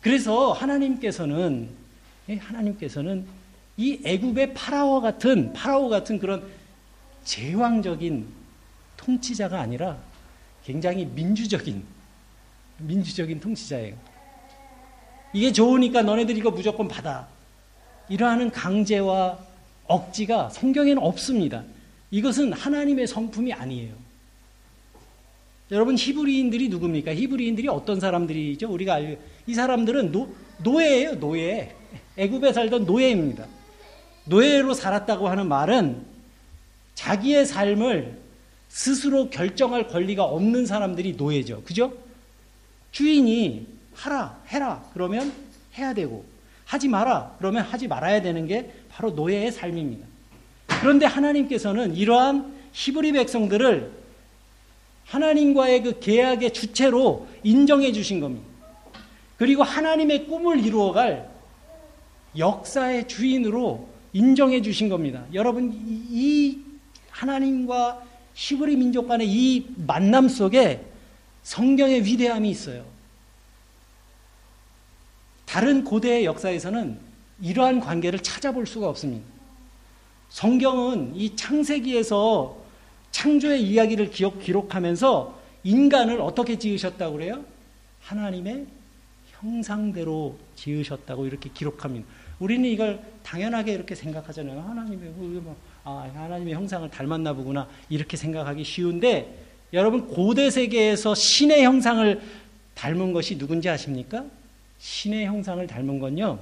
그래서 0.01 0.51
하나님께서는 0.53 1.69
예, 2.29 2.35
하나님께서는 2.35 3.25
이 3.77 3.99
애굽의 4.03 4.53
파라오 4.53 5.01
같은 5.01 5.53
파라오 5.53 5.89
같은 5.89 6.19
그런 6.19 6.43
제왕적인 7.29 8.25
통치자가 8.97 9.59
아니라 9.61 9.99
굉장히 10.65 11.05
민주적인 11.05 11.83
민주적인 12.79 13.39
통치자예요. 13.39 13.95
이게 15.33 15.51
좋으니까 15.51 16.01
너네들 16.01 16.35
이거 16.35 16.49
무조건 16.49 16.87
받아. 16.87 17.27
이러한 18.09 18.49
강제와 18.49 19.37
억지가 19.85 20.49
성경에는 20.49 21.03
없습니다. 21.03 21.63
이것은 22.09 22.51
하나님의 22.51 23.05
성품이 23.05 23.53
아니에요. 23.53 23.93
여러분 25.69 25.95
히브리인들이 25.95 26.69
누굽니까? 26.69 27.13
히브리인들이 27.13 27.67
어떤 27.67 27.99
사람들이죠? 27.99 28.71
우리가 28.71 28.95
알고 28.95 29.21
이 29.45 29.53
사람들은 29.53 30.11
노, 30.11 30.33
노예예요, 30.63 31.19
노예. 31.19 31.75
애굽에 32.17 32.53
살던 32.53 32.85
노예입니다. 32.85 33.45
노예로 34.25 34.73
살았다고 34.73 35.27
하는 35.27 35.47
말은 35.47 36.08
자기의 36.99 37.45
삶을 37.45 38.17
스스로 38.67 39.29
결정할 39.29 39.87
권리가 39.87 40.25
없는 40.25 40.65
사람들이 40.65 41.13
노예죠. 41.13 41.63
그죠? 41.63 41.93
주인이 42.91 43.65
하라, 43.93 44.41
해라. 44.47 44.83
그러면 44.93 45.31
해야 45.77 45.93
되고, 45.93 46.25
하지 46.65 46.89
마라. 46.89 47.35
그러면 47.37 47.63
하지 47.63 47.87
말아야 47.87 48.21
되는 48.21 48.45
게 48.47 48.73
바로 48.89 49.11
노예의 49.11 49.53
삶입니다. 49.53 50.05
그런데 50.81 51.05
하나님께서는 51.05 51.95
이러한 51.95 52.53
히브리 52.73 53.13
백성들을 53.13 53.91
하나님과의 55.05 55.83
그 55.83 55.99
계약의 56.01 56.51
주체로 56.51 57.27
인정해 57.43 57.93
주신 57.93 58.19
겁니다. 58.19 58.45
그리고 59.37 59.63
하나님의 59.63 60.27
꿈을 60.27 60.65
이루어갈 60.65 61.29
역사의 62.37 63.07
주인으로 63.07 63.87
인정해 64.11 64.61
주신 64.61 64.89
겁니다. 64.89 65.23
여러분, 65.33 65.71
이 66.09 66.68
하나님과 67.19 68.01
히브리 68.33 68.77
민족 68.77 69.07
간의 69.07 69.27
이 69.27 69.67
만남 69.75 70.29
속에 70.29 70.85
성경의 71.43 72.05
위대함이 72.05 72.49
있어요. 72.49 72.85
다른 75.45 75.83
고대의 75.83 76.25
역사에서는 76.25 76.97
이러한 77.41 77.81
관계를 77.81 78.19
찾아볼 78.19 78.65
수가 78.65 78.87
없습니다. 78.87 79.25
성경은 80.29 81.15
이 81.15 81.35
창세기에서 81.35 82.57
창조의 83.11 83.63
이야기를 83.63 84.11
기록, 84.11 84.39
기록하면서 84.41 85.39
인간을 85.63 86.21
어떻게 86.21 86.57
지으셨다고 86.57 87.17
그래요? 87.17 87.43
하나님의 88.01 88.67
형상대로 89.31 90.37
지으셨다고 90.55 91.25
이렇게 91.25 91.49
기록합니다. 91.53 92.07
우리는 92.39 92.69
이걸 92.69 93.03
당연하게 93.23 93.73
이렇게 93.73 93.95
생각하잖아요. 93.95 94.61
하나님의, 94.61 95.09
뭐, 95.09 95.57
아, 95.83 96.09
하나님의 96.13 96.53
형상을 96.53 96.89
닮았나 96.89 97.33
보구나. 97.33 97.67
이렇게 97.89 98.17
생각하기 98.17 98.63
쉬운데, 98.63 99.37
여러분, 99.73 100.07
고대 100.07 100.49
세계에서 100.49 101.15
신의 101.15 101.63
형상을 101.63 102.21
닮은 102.75 103.13
것이 103.13 103.37
누군지 103.37 103.69
아십니까? 103.69 104.25
신의 104.79 105.25
형상을 105.25 105.65
닮은 105.67 105.99
건요, 105.99 106.39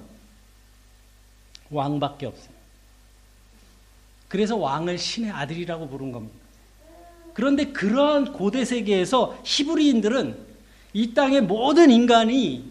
왕밖에 1.70 2.26
없어요. 2.28 2.58
그래서 4.28 4.58
왕을 4.58 4.98
신의 4.98 5.32
아들이라고 5.32 5.88
부른 5.90 6.12
겁니다. 6.12 6.36
그런데 7.34 7.66
그러한 7.66 8.34
고대 8.34 8.66
세계에서 8.66 9.40
히브리인들은 9.44 10.38
이 10.94 11.14
땅의 11.14 11.42
모든 11.42 11.92
인간이 11.92 12.66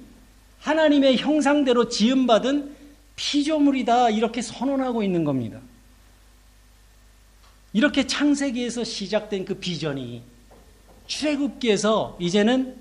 하나님의 0.60 1.18
형상대로 1.18 1.88
지음받은 1.88 2.74
피조물이다 3.14 4.10
이렇게 4.10 4.42
선언하고 4.42 5.02
있는 5.02 5.24
겁니다. 5.24 5.60
이렇게 7.76 8.06
창세기에서 8.06 8.84
시작된 8.84 9.44
그 9.44 9.56
비전이 9.56 10.22
출애굽기에서 11.08 12.16
이제는 12.18 12.74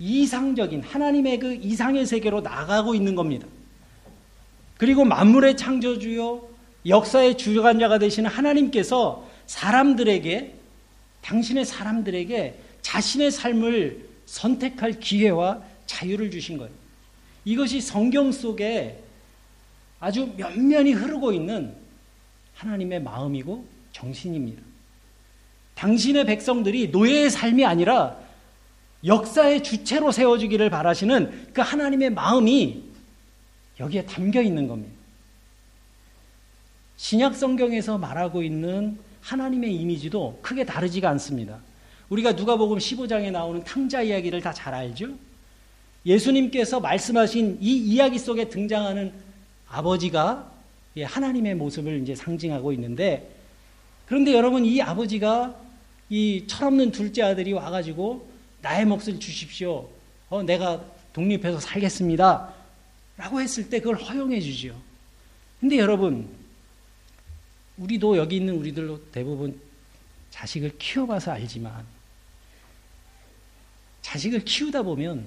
이상적인 0.00 0.82
하나님의 0.82 1.38
그 1.38 1.54
이상의 1.54 2.04
세계로 2.04 2.40
나가고 2.40 2.96
있는 2.96 3.14
겁니다. 3.14 3.46
그리고 4.76 5.04
만물의 5.04 5.56
창조주요 5.56 6.48
역사의 6.84 7.38
주관자가 7.38 8.00
되시는 8.00 8.28
하나님께서 8.28 9.24
사람들에게 9.46 10.54
당신의 11.22 11.64
사람들에게 11.64 12.58
자신의 12.82 13.30
삶을 13.30 14.04
선택할 14.26 14.98
기회와 14.98 15.62
자유를 15.86 16.32
주신 16.32 16.58
거예요. 16.58 16.72
이것이 17.44 17.80
성경 17.80 18.32
속에 18.32 19.00
아주 20.00 20.34
면면히 20.36 20.92
흐르고 20.92 21.32
있는 21.32 21.72
하나님의 22.54 23.00
마음이고 23.04 23.69
정신입니다. 23.92 24.62
당신의 25.74 26.26
백성들이 26.26 26.88
노예의 26.88 27.30
삶이 27.30 27.64
아니라 27.64 28.16
역사의 29.04 29.62
주체로 29.62 30.12
세워주기를 30.12 30.68
바라시는 30.68 31.52
그 31.52 31.62
하나님의 31.62 32.10
마음이 32.10 32.82
여기에 33.78 34.04
담겨 34.04 34.42
있는 34.42 34.68
겁니다. 34.68 34.94
신약 36.98 37.34
성경에서 37.34 37.96
말하고 37.96 38.42
있는 38.42 38.98
하나님의 39.22 39.74
이미지도 39.74 40.40
크게 40.42 40.64
다르지가 40.64 41.08
않습니다. 41.10 41.58
우리가 42.10 42.32
누가복음 42.32 42.76
15장에 42.78 43.30
나오는 43.30 43.64
탕자 43.64 44.02
이야기를 44.02 44.42
다 44.42 44.52
잘 44.52 44.74
알죠? 44.74 45.06
예수님께서 46.04 46.80
말씀하신 46.80 47.58
이 47.60 47.76
이야기 47.76 48.18
속에 48.18 48.48
등장하는 48.48 49.12
아버지가 49.68 50.50
하나님의 51.02 51.54
모습을 51.54 52.02
이제 52.02 52.14
상징하고 52.14 52.72
있는데 52.72 53.30
그런데 54.10 54.34
여러분 54.34 54.66
이 54.66 54.82
아버지가 54.82 55.54
이 56.08 56.42
철없는 56.48 56.90
둘째 56.90 57.22
아들이 57.22 57.52
와가지고 57.52 58.28
나의 58.60 58.84
몫을 58.84 59.20
주십시오. 59.20 59.88
어, 60.28 60.42
내가 60.42 60.84
독립해서 61.12 61.60
살겠습니다. 61.60 62.52
라고 63.16 63.40
했을 63.40 63.70
때 63.70 63.78
그걸 63.78 63.94
허용해 63.94 64.40
주죠. 64.40 64.76
근데 65.60 65.78
여러분, 65.78 66.28
우리도 67.78 68.16
여기 68.16 68.38
있는 68.38 68.56
우리들로 68.56 69.00
대부분 69.12 69.60
자식을 70.30 70.76
키워봐서 70.76 71.30
알지만, 71.30 71.86
자식을 74.02 74.44
키우다 74.44 74.82
보면 74.82 75.24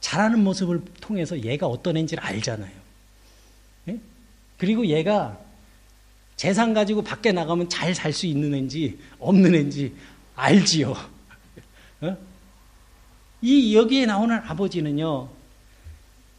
자라는 0.00 0.44
모습을 0.44 0.84
통해서 1.00 1.40
얘가 1.40 1.66
어떤 1.66 1.96
애인지를 1.96 2.22
알잖아요. 2.22 2.72
예? 3.88 3.98
그리고 4.58 4.84
얘가 4.84 5.45
재산 6.36 6.74
가지고 6.74 7.02
밖에 7.02 7.32
나가면 7.32 7.68
잘 7.68 7.94
살 7.94 8.12
수 8.12 8.26
있는 8.26 8.54
애인지 8.54 8.98
없는 9.18 9.54
애인지 9.54 9.94
알지요. 10.34 10.94
어? 12.02 12.16
이 13.40 13.74
여기에 13.74 14.06
나오는 14.06 14.36
아버지는요. 14.36 15.28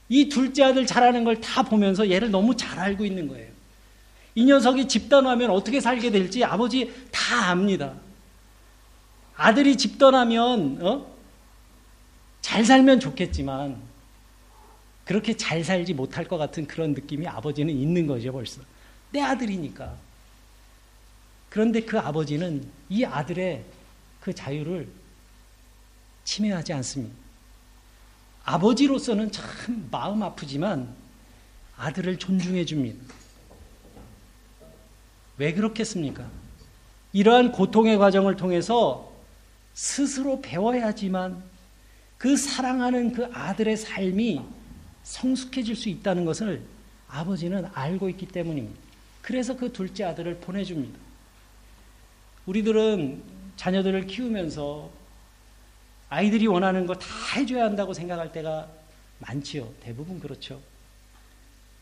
이 0.09 0.29
둘째 0.29 0.63
아들 0.63 0.85
잘하는 0.85 1.23
걸 1.23 1.41
다 1.41 1.63
보면서 1.63 2.09
얘를 2.09 2.29
너무 2.31 2.55
잘 2.55 2.79
알고 2.79 3.05
있는 3.05 3.27
거예요. 3.27 3.49
이 4.35 4.45
녀석이 4.45 4.87
집 4.87 5.09
떠나면 5.09 5.49
어떻게 5.49 5.81
살게 5.81 6.11
될지 6.11 6.43
아버지 6.43 6.93
다 7.11 7.49
압니다. 7.49 7.93
아들이 9.35 9.75
집 9.77 9.97
떠나면 9.97 10.79
어? 10.85 11.07
잘 12.41 12.63
살면 12.63 12.99
좋겠지만 12.99 13.77
그렇게 15.05 15.35
잘 15.35 15.63
살지 15.63 15.93
못할 15.93 16.27
것 16.27 16.37
같은 16.37 16.67
그런 16.67 16.91
느낌이 16.93 17.27
아버지는 17.27 17.73
있는 17.73 18.05
거죠 18.05 18.31
벌써. 18.31 18.61
내 19.11 19.21
아들이니까. 19.21 19.95
그런데 21.49 21.81
그 21.81 21.97
아버지는 21.97 22.67
이 22.89 23.03
아들의 23.03 23.63
그 24.19 24.33
자유를 24.33 24.87
침해하지 26.23 26.73
않습니다. 26.73 27.15
아버지로서는 28.43 29.31
참 29.31 29.87
마음 29.91 30.23
아프지만 30.23 30.93
아들을 31.77 32.17
존중해 32.17 32.65
줍니다. 32.65 33.13
왜 35.37 35.53
그렇겠습니까? 35.53 36.29
이러한 37.13 37.51
고통의 37.51 37.97
과정을 37.97 38.35
통해서 38.35 39.11
스스로 39.73 40.41
배워야지만 40.41 41.43
그 42.17 42.35
사랑하는 42.35 43.13
그 43.13 43.25
아들의 43.25 43.77
삶이 43.77 44.41
성숙해질 45.03 45.75
수 45.75 45.89
있다는 45.89 46.25
것을 46.25 46.63
아버지는 47.07 47.69
알고 47.73 48.09
있기 48.09 48.27
때문입니다. 48.27 48.86
그래서 49.27 49.57
그 49.57 49.73
둘째 49.73 50.05
아들을 50.05 50.37
보내줍니다. 50.37 50.97
우리들은 52.45 53.21
자녀들을 53.57 54.07
키우면서 54.07 54.89
아이들이 56.07 56.47
원하는 56.47 56.85
거 56.85 56.93
다 56.93 57.05
해줘야 57.35 57.65
한다고 57.65 57.93
생각할 57.93 58.31
때가 58.31 58.71
많지요. 59.19 59.73
대부분 59.81 60.21
그렇죠. 60.21 60.61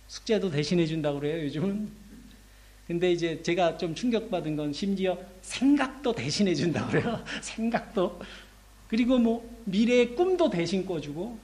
숙제도 0.08 0.49
대신해 0.49 0.88
준다고 0.88 1.19
그래요, 1.19 1.45
요즘은. 1.45 1.88
근데 2.88 3.12
이제 3.12 3.39
제가 3.43 3.77
좀 3.77 3.93
충격받은 3.93 4.55
건 4.55 4.73
심지어 4.73 5.15
생각도 5.43 6.13
대신해 6.13 6.55
준다고 6.55 6.89
그래요. 6.89 7.23
생각도. 7.43 8.19
그리고 8.88 9.19
뭐 9.19 9.47
미래의 9.65 10.15
꿈도 10.15 10.49
대신 10.49 10.84
꿔주고 10.84 11.38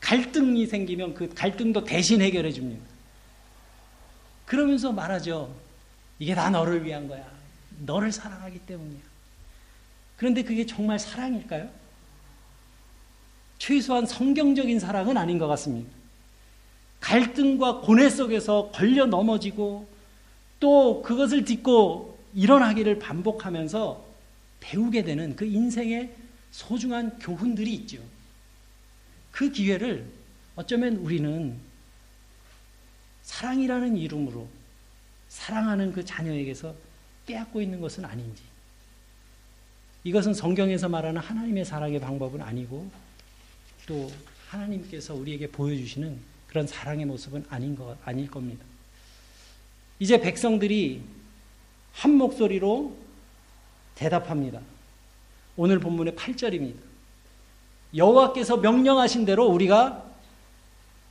갈등이 0.00 0.64
생기면 0.64 1.12
그 1.12 1.28
갈등도 1.34 1.84
대신 1.84 2.22
해결해 2.22 2.50
줍니다. 2.50 2.95
그러면서 4.46 4.92
말하죠. 4.92 5.54
이게 6.18 6.34
다 6.34 6.48
너를 6.48 6.84
위한 6.84 7.08
거야. 7.08 7.26
너를 7.84 8.10
사랑하기 8.10 8.60
때문이야. 8.60 9.00
그런데 10.16 10.42
그게 10.42 10.64
정말 10.64 10.98
사랑일까요? 10.98 11.68
최소한 13.58 14.06
성경적인 14.06 14.78
사랑은 14.80 15.16
아닌 15.16 15.38
것 15.38 15.46
같습니다. 15.48 15.90
갈등과 17.00 17.80
고뇌 17.80 18.08
속에서 18.08 18.70
걸려 18.72 19.06
넘어지고 19.06 19.86
또 20.60 21.02
그것을 21.02 21.44
딛고 21.44 22.18
일어나기를 22.34 22.98
반복하면서 22.98 24.04
배우게 24.60 25.04
되는 25.04 25.36
그 25.36 25.44
인생의 25.44 26.14
소중한 26.50 27.18
교훈들이 27.18 27.74
있죠. 27.74 27.98
그 29.30 29.50
기회를 29.50 30.06
어쩌면 30.54 30.96
우리는 30.96 31.56
사랑이라는 33.26 33.96
이름으로 33.96 34.48
사랑하는 35.28 35.92
그 35.92 36.04
자녀에게서 36.04 36.74
빼앗고 37.26 37.60
있는 37.60 37.80
것은 37.80 38.04
아닌지. 38.04 38.42
이것은 40.04 40.32
성경에서 40.32 40.88
말하는 40.88 41.20
하나님의 41.20 41.64
사랑의 41.64 42.00
방법은 42.00 42.40
아니고 42.40 42.88
또 43.86 44.10
하나님께서 44.48 45.14
우리에게 45.14 45.48
보여주시는 45.48 46.16
그런 46.46 46.66
사랑의 46.66 47.04
모습은 47.04 47.44
아닌 47.50 47.74
것, 47.74 47.98
아닐 48.04 48.30
겁니다. 48.30 48.64
이제 49.98 50.20
백성들이 50.20 51.02
한 51.92 52.12
목소리로 52.12 52.96
대답합니다. 53.96 54.60
오늘 55.56 55.80
본문의 55.80 56.14
8절입니다. 56.14 56.76
여호와께서 57.96 58.58
명령하신 58.58 59.24
대로 59.24 59.46
우리가 59.46 60.08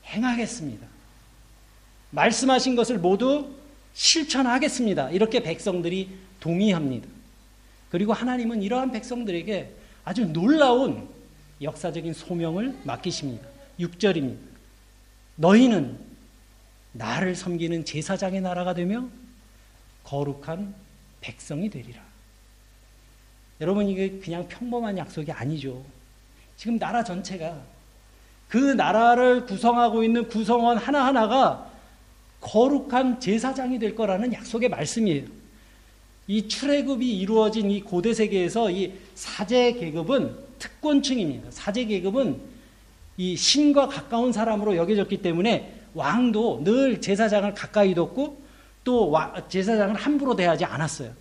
행하겠습니다. 0.06 0.95
말씀하신 2.15 2.75
것을 2.75 2.97
모두 2.97 3.54
실천하겠습니다. 3.93 5.12
이렇게 5.12 5.41
백성들이 5.41 6.10
동의합니다. 6.39 7.08
그리고 7.91 8.13
하나님은 8.13 8.63
이러한 8.63 8.91
백성들에게 8.91 9.71
아주 10.04 10.25
놀라운 10.25 11.08
역사적인 11.62 12.13
소명을 12.13 12.78
맡기십니다. 12.84 13.47
6절입니다. 13.80 14.38
너희는 15.36 15.97
나를 16.93 17.36
섬기는 17.36 17.84
제사장의 17.86 18.41
나라가 18.41 18.73
되며 18.73 19.08
거룩한 20.04 20.73
백성이 21.21 21.69
되리라. 21.69 22.01
여러분, 23.62 23.88
이게 23.88 24.12
그냥 24.19 24.47
평범한 24.47 24.97
약속이 24.97 25.32
아니죠. 25.32 25.84
지금 26.58 26.78
나라 26.78 27.04
전체가 27.04 27.62
그 28.47 28.58
나라를 28.58 29.45
구성하고 29.45 30.04
있는 30.04 30.28
구성원 30.28 30.78
하나하나가 30.78 31.75
거룩한 32.46 33.20
제사장이 33.20 33.80
될 33.80 33.96
거라는 33.96 34.34
약속의 34.34 34.70
말씀이에요. 34.70 35.24
이 36.28 36.48
출애굽이 36.48 37.20
이루어진 37.20 37.70
이 37.72 37.82
고대 37.82 38.14
세계에서 38.14 38.72
이 38.72 38.94
사제 39.14 39.74
계급은 39.74 40.36
특권층입니다. 40.60 41.50
사제 41.52 41.86
계급은 41.86 42.40
이 43.18 43.36
신과 43.36 43.88
가까운 43.88 44.32
사람으로 44.32 44.76
여겨졌기 44.76 45.22
때문에 45.22 45.74
왕도 45.94 46.64
늘 46.64 47.02
제사장을 47.02 47.54
가까이 47.54 47.94
뒀고 47.94 48.42
또 48.84 49.14
제사장을 49.50 49.96
함부로 49.96 50.36
대하지 50.36 50.66
않았어요. 50.66 51.12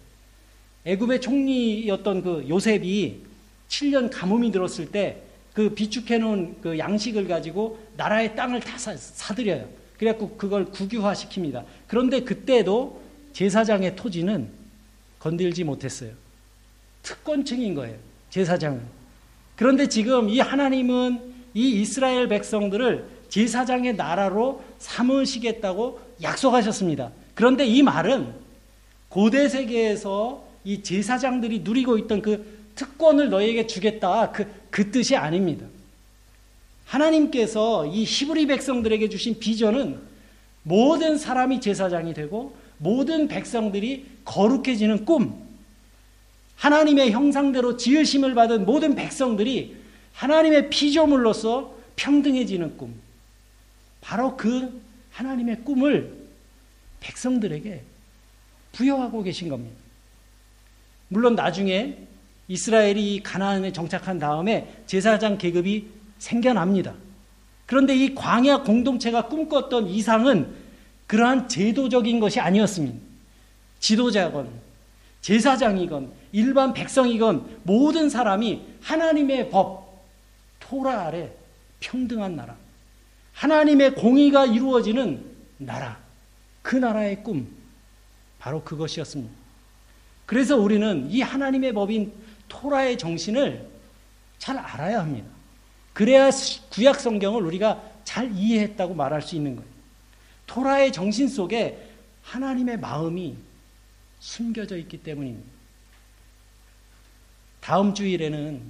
애굽의 0.85 1.21
총리였던 1.21 2.23
그 2.23 2.47
요셉이 2.49 3.23
7년 3.69 4.11
가뭄이 4.13 4.53
들었을 4.53 4.91
때 4.91 5.25
그 5.55 5.71
비축해 5.71 6.19
놓은 6.19 6.57
그 6.61 6.79
양식을 6.79 7.29
가지고 7.29 7.79
나라의 7.97 8.35
땅을 8.35 8.61
다 8.61 8.77
사, 8.77 8.95
사들여요. 8.97 9.67
그래갖고 9.99 10.37
그걸 10.37 10.67
국유화 10.67 11.13
시킵니다. 11.13 11.65
그런데 11.87 12.21
그때도 12.21 13.01
제사장의 13.33 13.97
토지는 13.97 14.49
건들지 15.19 15.65
못했어요. 15.65 16.13
특권층인 17.03 17.75
거예요. 17.75 17.97
제사장은. 18.31 18.81
그런데 19.57 19.89
지금 19.89 20.29
이 20.29 20.41
하나님은 20.41 21.35
이 21.55 21.81
이스라엘 21.81 22.29
백성들을 22.29 23.09
제사장의 23.29 23.97
나라로 23.97 24.63
삼으시겠다고 24.79 26.01
약속하셨습니다. 26.23 27.13
그런데 27.35 27.65
이 27.65 27.83
말은 27.83 28.33
고대 29.09 29.49
세계에서 29.49 30.45
이 30.65 30.83
제사장들이 30.83 31.61
누리고 31.61 31.99
있던 31.99 32.23
그 32.23 32.71
특권을 32.75 33.31
너에게 33.31 33.67
주겠다. 33.67 34.33
그, 34.33 34.47
그 34.71 34.91
뜻이 34.91 35.15
아닙니다. 35.17 35.67
하나님께서 36.95 37.87
이 37.87 38.05
히브리 38.05 38.47
백성들에게 38.47 39.09
주신 39.09 39.39
비전은 39.39 40.01
모든 40.63 41.19
사람이 41.19 41.61
제사장이 41.61 42.15
되고 42.15 42.57
모든 42.79 43.29
백성들이 43.29 44.07
거룩해지는 44.25 45.05
꿈, 45.05 45.35
하나님의 46.57 47.11
형상대로 47.13 47.77
지으심을 47.77 48.35
받은 48.35 48.65
모든 48.65 48.95
백성들이 48.95 49.77
하나님의 50.13 50.71
피조물로서 50.71 51.75
평등해지는 51.97 52.77
꿈. 52.77 52.95
바로 54.01 54.37
그 54.37 54.81
하나님의 55.11 55.65
꿈을 55.65 56.15
백성들에게 57.01 57.83
부여하고 58.73 59.23
계신 59.23 59.49
겁니다. 59.49 59.77
물론 61.09 61.35
나중에 61.35 61.99
이스라엘이 62.49 63.23
가나안에 63.23 63.73
정착한 63.73 64.19
다음에 64.19 64.83
제사장 64.87 65.39
계급이 65.39 65.94
생겨납니다. 66.25 66.95
그런데 67.67 67.95
이 67.95 68.15
광야 68.15 68.63
공동체가 68.63 69.29
꿈꿨던 69.29 69.89
이상은 69.89 70.55
그러한 71.07 71.49
제도적인 71.49 72.19
것이 72.19 72.41
아니었습니다. 72.41 72.99
지도자건 73.79 74.49
제사장이건 75.21 76.13
일반 76.33 76.73
백성이건 76.73 77.61
모든 77.63 78.09
사람이 78.09 78.63
하나님의 78.83 79.51
법, 79.51 80.03
토라 80.61 81.07
아래 81.07 81.31
평등한 81.81 82.37
나라, 82.37 82.57
하나님의 83.33 83.95
공의가 83.95 84.47
이루어지는 84.47 85.25
나라, 85.59 85.99
그 86.63 86.77
나라의 86.77 87.23
꿈, 87.23 87.47
바로 88.39 88.63
그것이었습니다. 88.63 89.33
그래서 90.27 90.57
우리는 90.57 91.07
이 91.11 91.21
하나님의 91.21 91.73
법인 91.75 92.13
토라의 92.49 92.97
정신을 92.97 93.69
잘 94.39 94.57
알아야 94.59 95.01
합니다. 95.01 95.34
그래야 95.95 96.31
구약 96.71 97.01
성경을 97.01 97.43
우리가 97.45 97.83
잘 98.05 98.31
이해했다고 98.33 98.95
말할 98.95 99.23
수 99.23 99.37
있는 99.37 99.57
거예요. 99.57 99.71
토라의 100.47 100.93
정신 100.93 101.29
속에 101.29 101.89
하나님의 102.23 102.79
마음이 102.79 103.37
숨겨져 104.21 104.77
있기 104.77 105.03
때문입니다. 105.03 105.49
다음 107.61 107.95
주일에는 107.95 108.61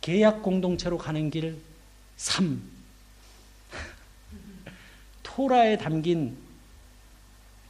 계약 0.00 0.42
공동체로 0.42 0.96
가는 0.96 1.30
길 1.30 1.58
3. 2.16 2.62
토라에 5.22 5.76
담긴 5.78 6.36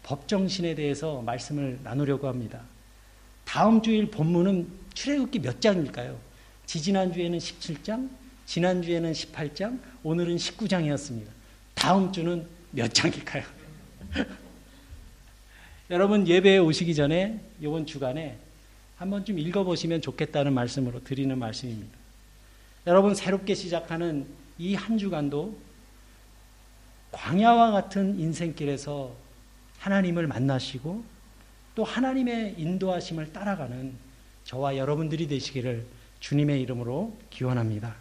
법정신에 0.02 0.74
대해서 0.74 1.22
말씀을 1.22 1.80
나누려고 1.82 2.28
합니다. 2.28 2.60
다음 3.44 3.82
주일 3.82 4.10
본문은 4.10 4.68
출애굽기 4.94 5.40
몇 5.40 5.60
장일까요? 5.60 6.31
지지난주에는 6.66 7.38
17장, 7.38 8.08
지난주에는 8.46 9.12
18장, 9.12 9.78
오늘은 10.02 10.36
19장이었습니다. 10.36 11.26
다음 11.74 12.12
주는 12.12 12.46
몇 12.70 12.92
장일까요? 12.92 13.44
여러분 15.90 16.26
예배에 16.26 16.58
오시기 16.58 16.94
전에 16.94 17.40
이번 17.60 17.84
주간에 17.86 18.38
한번 18.96 19.24
좀 19.24 19.38
읽어보시면 19.38 20.00
좋겠다는 20.00 20.52
말씀으로 20.52 21.02
드리는 21.04 21.36
말씀입니다. 21.38 21.96
여러분 22.86 23.14
새롭게 23.14 23.54
시작하는 23.54 24.26
이 24.58 24.74
한 24.74 24.96
주간도 24.98 25.56
광야와 27.10 27.72
같은 27.72 28.18
인생길에서 28.18 29.14
하나님을 29.78 30.26
만나시고 30.26 31.04
또 31.74 31.84
하나님의 31.84 32.54
인도하심을 32.58 33.32
따라가는 33.32 33.94
저와 34.44 34.76
여러분들이 34.76 35.26
되시기를 35.26 35.84
주님의 36.22 36.60
이름으로 36.62 37.18
기원합니다. 37.30 37.96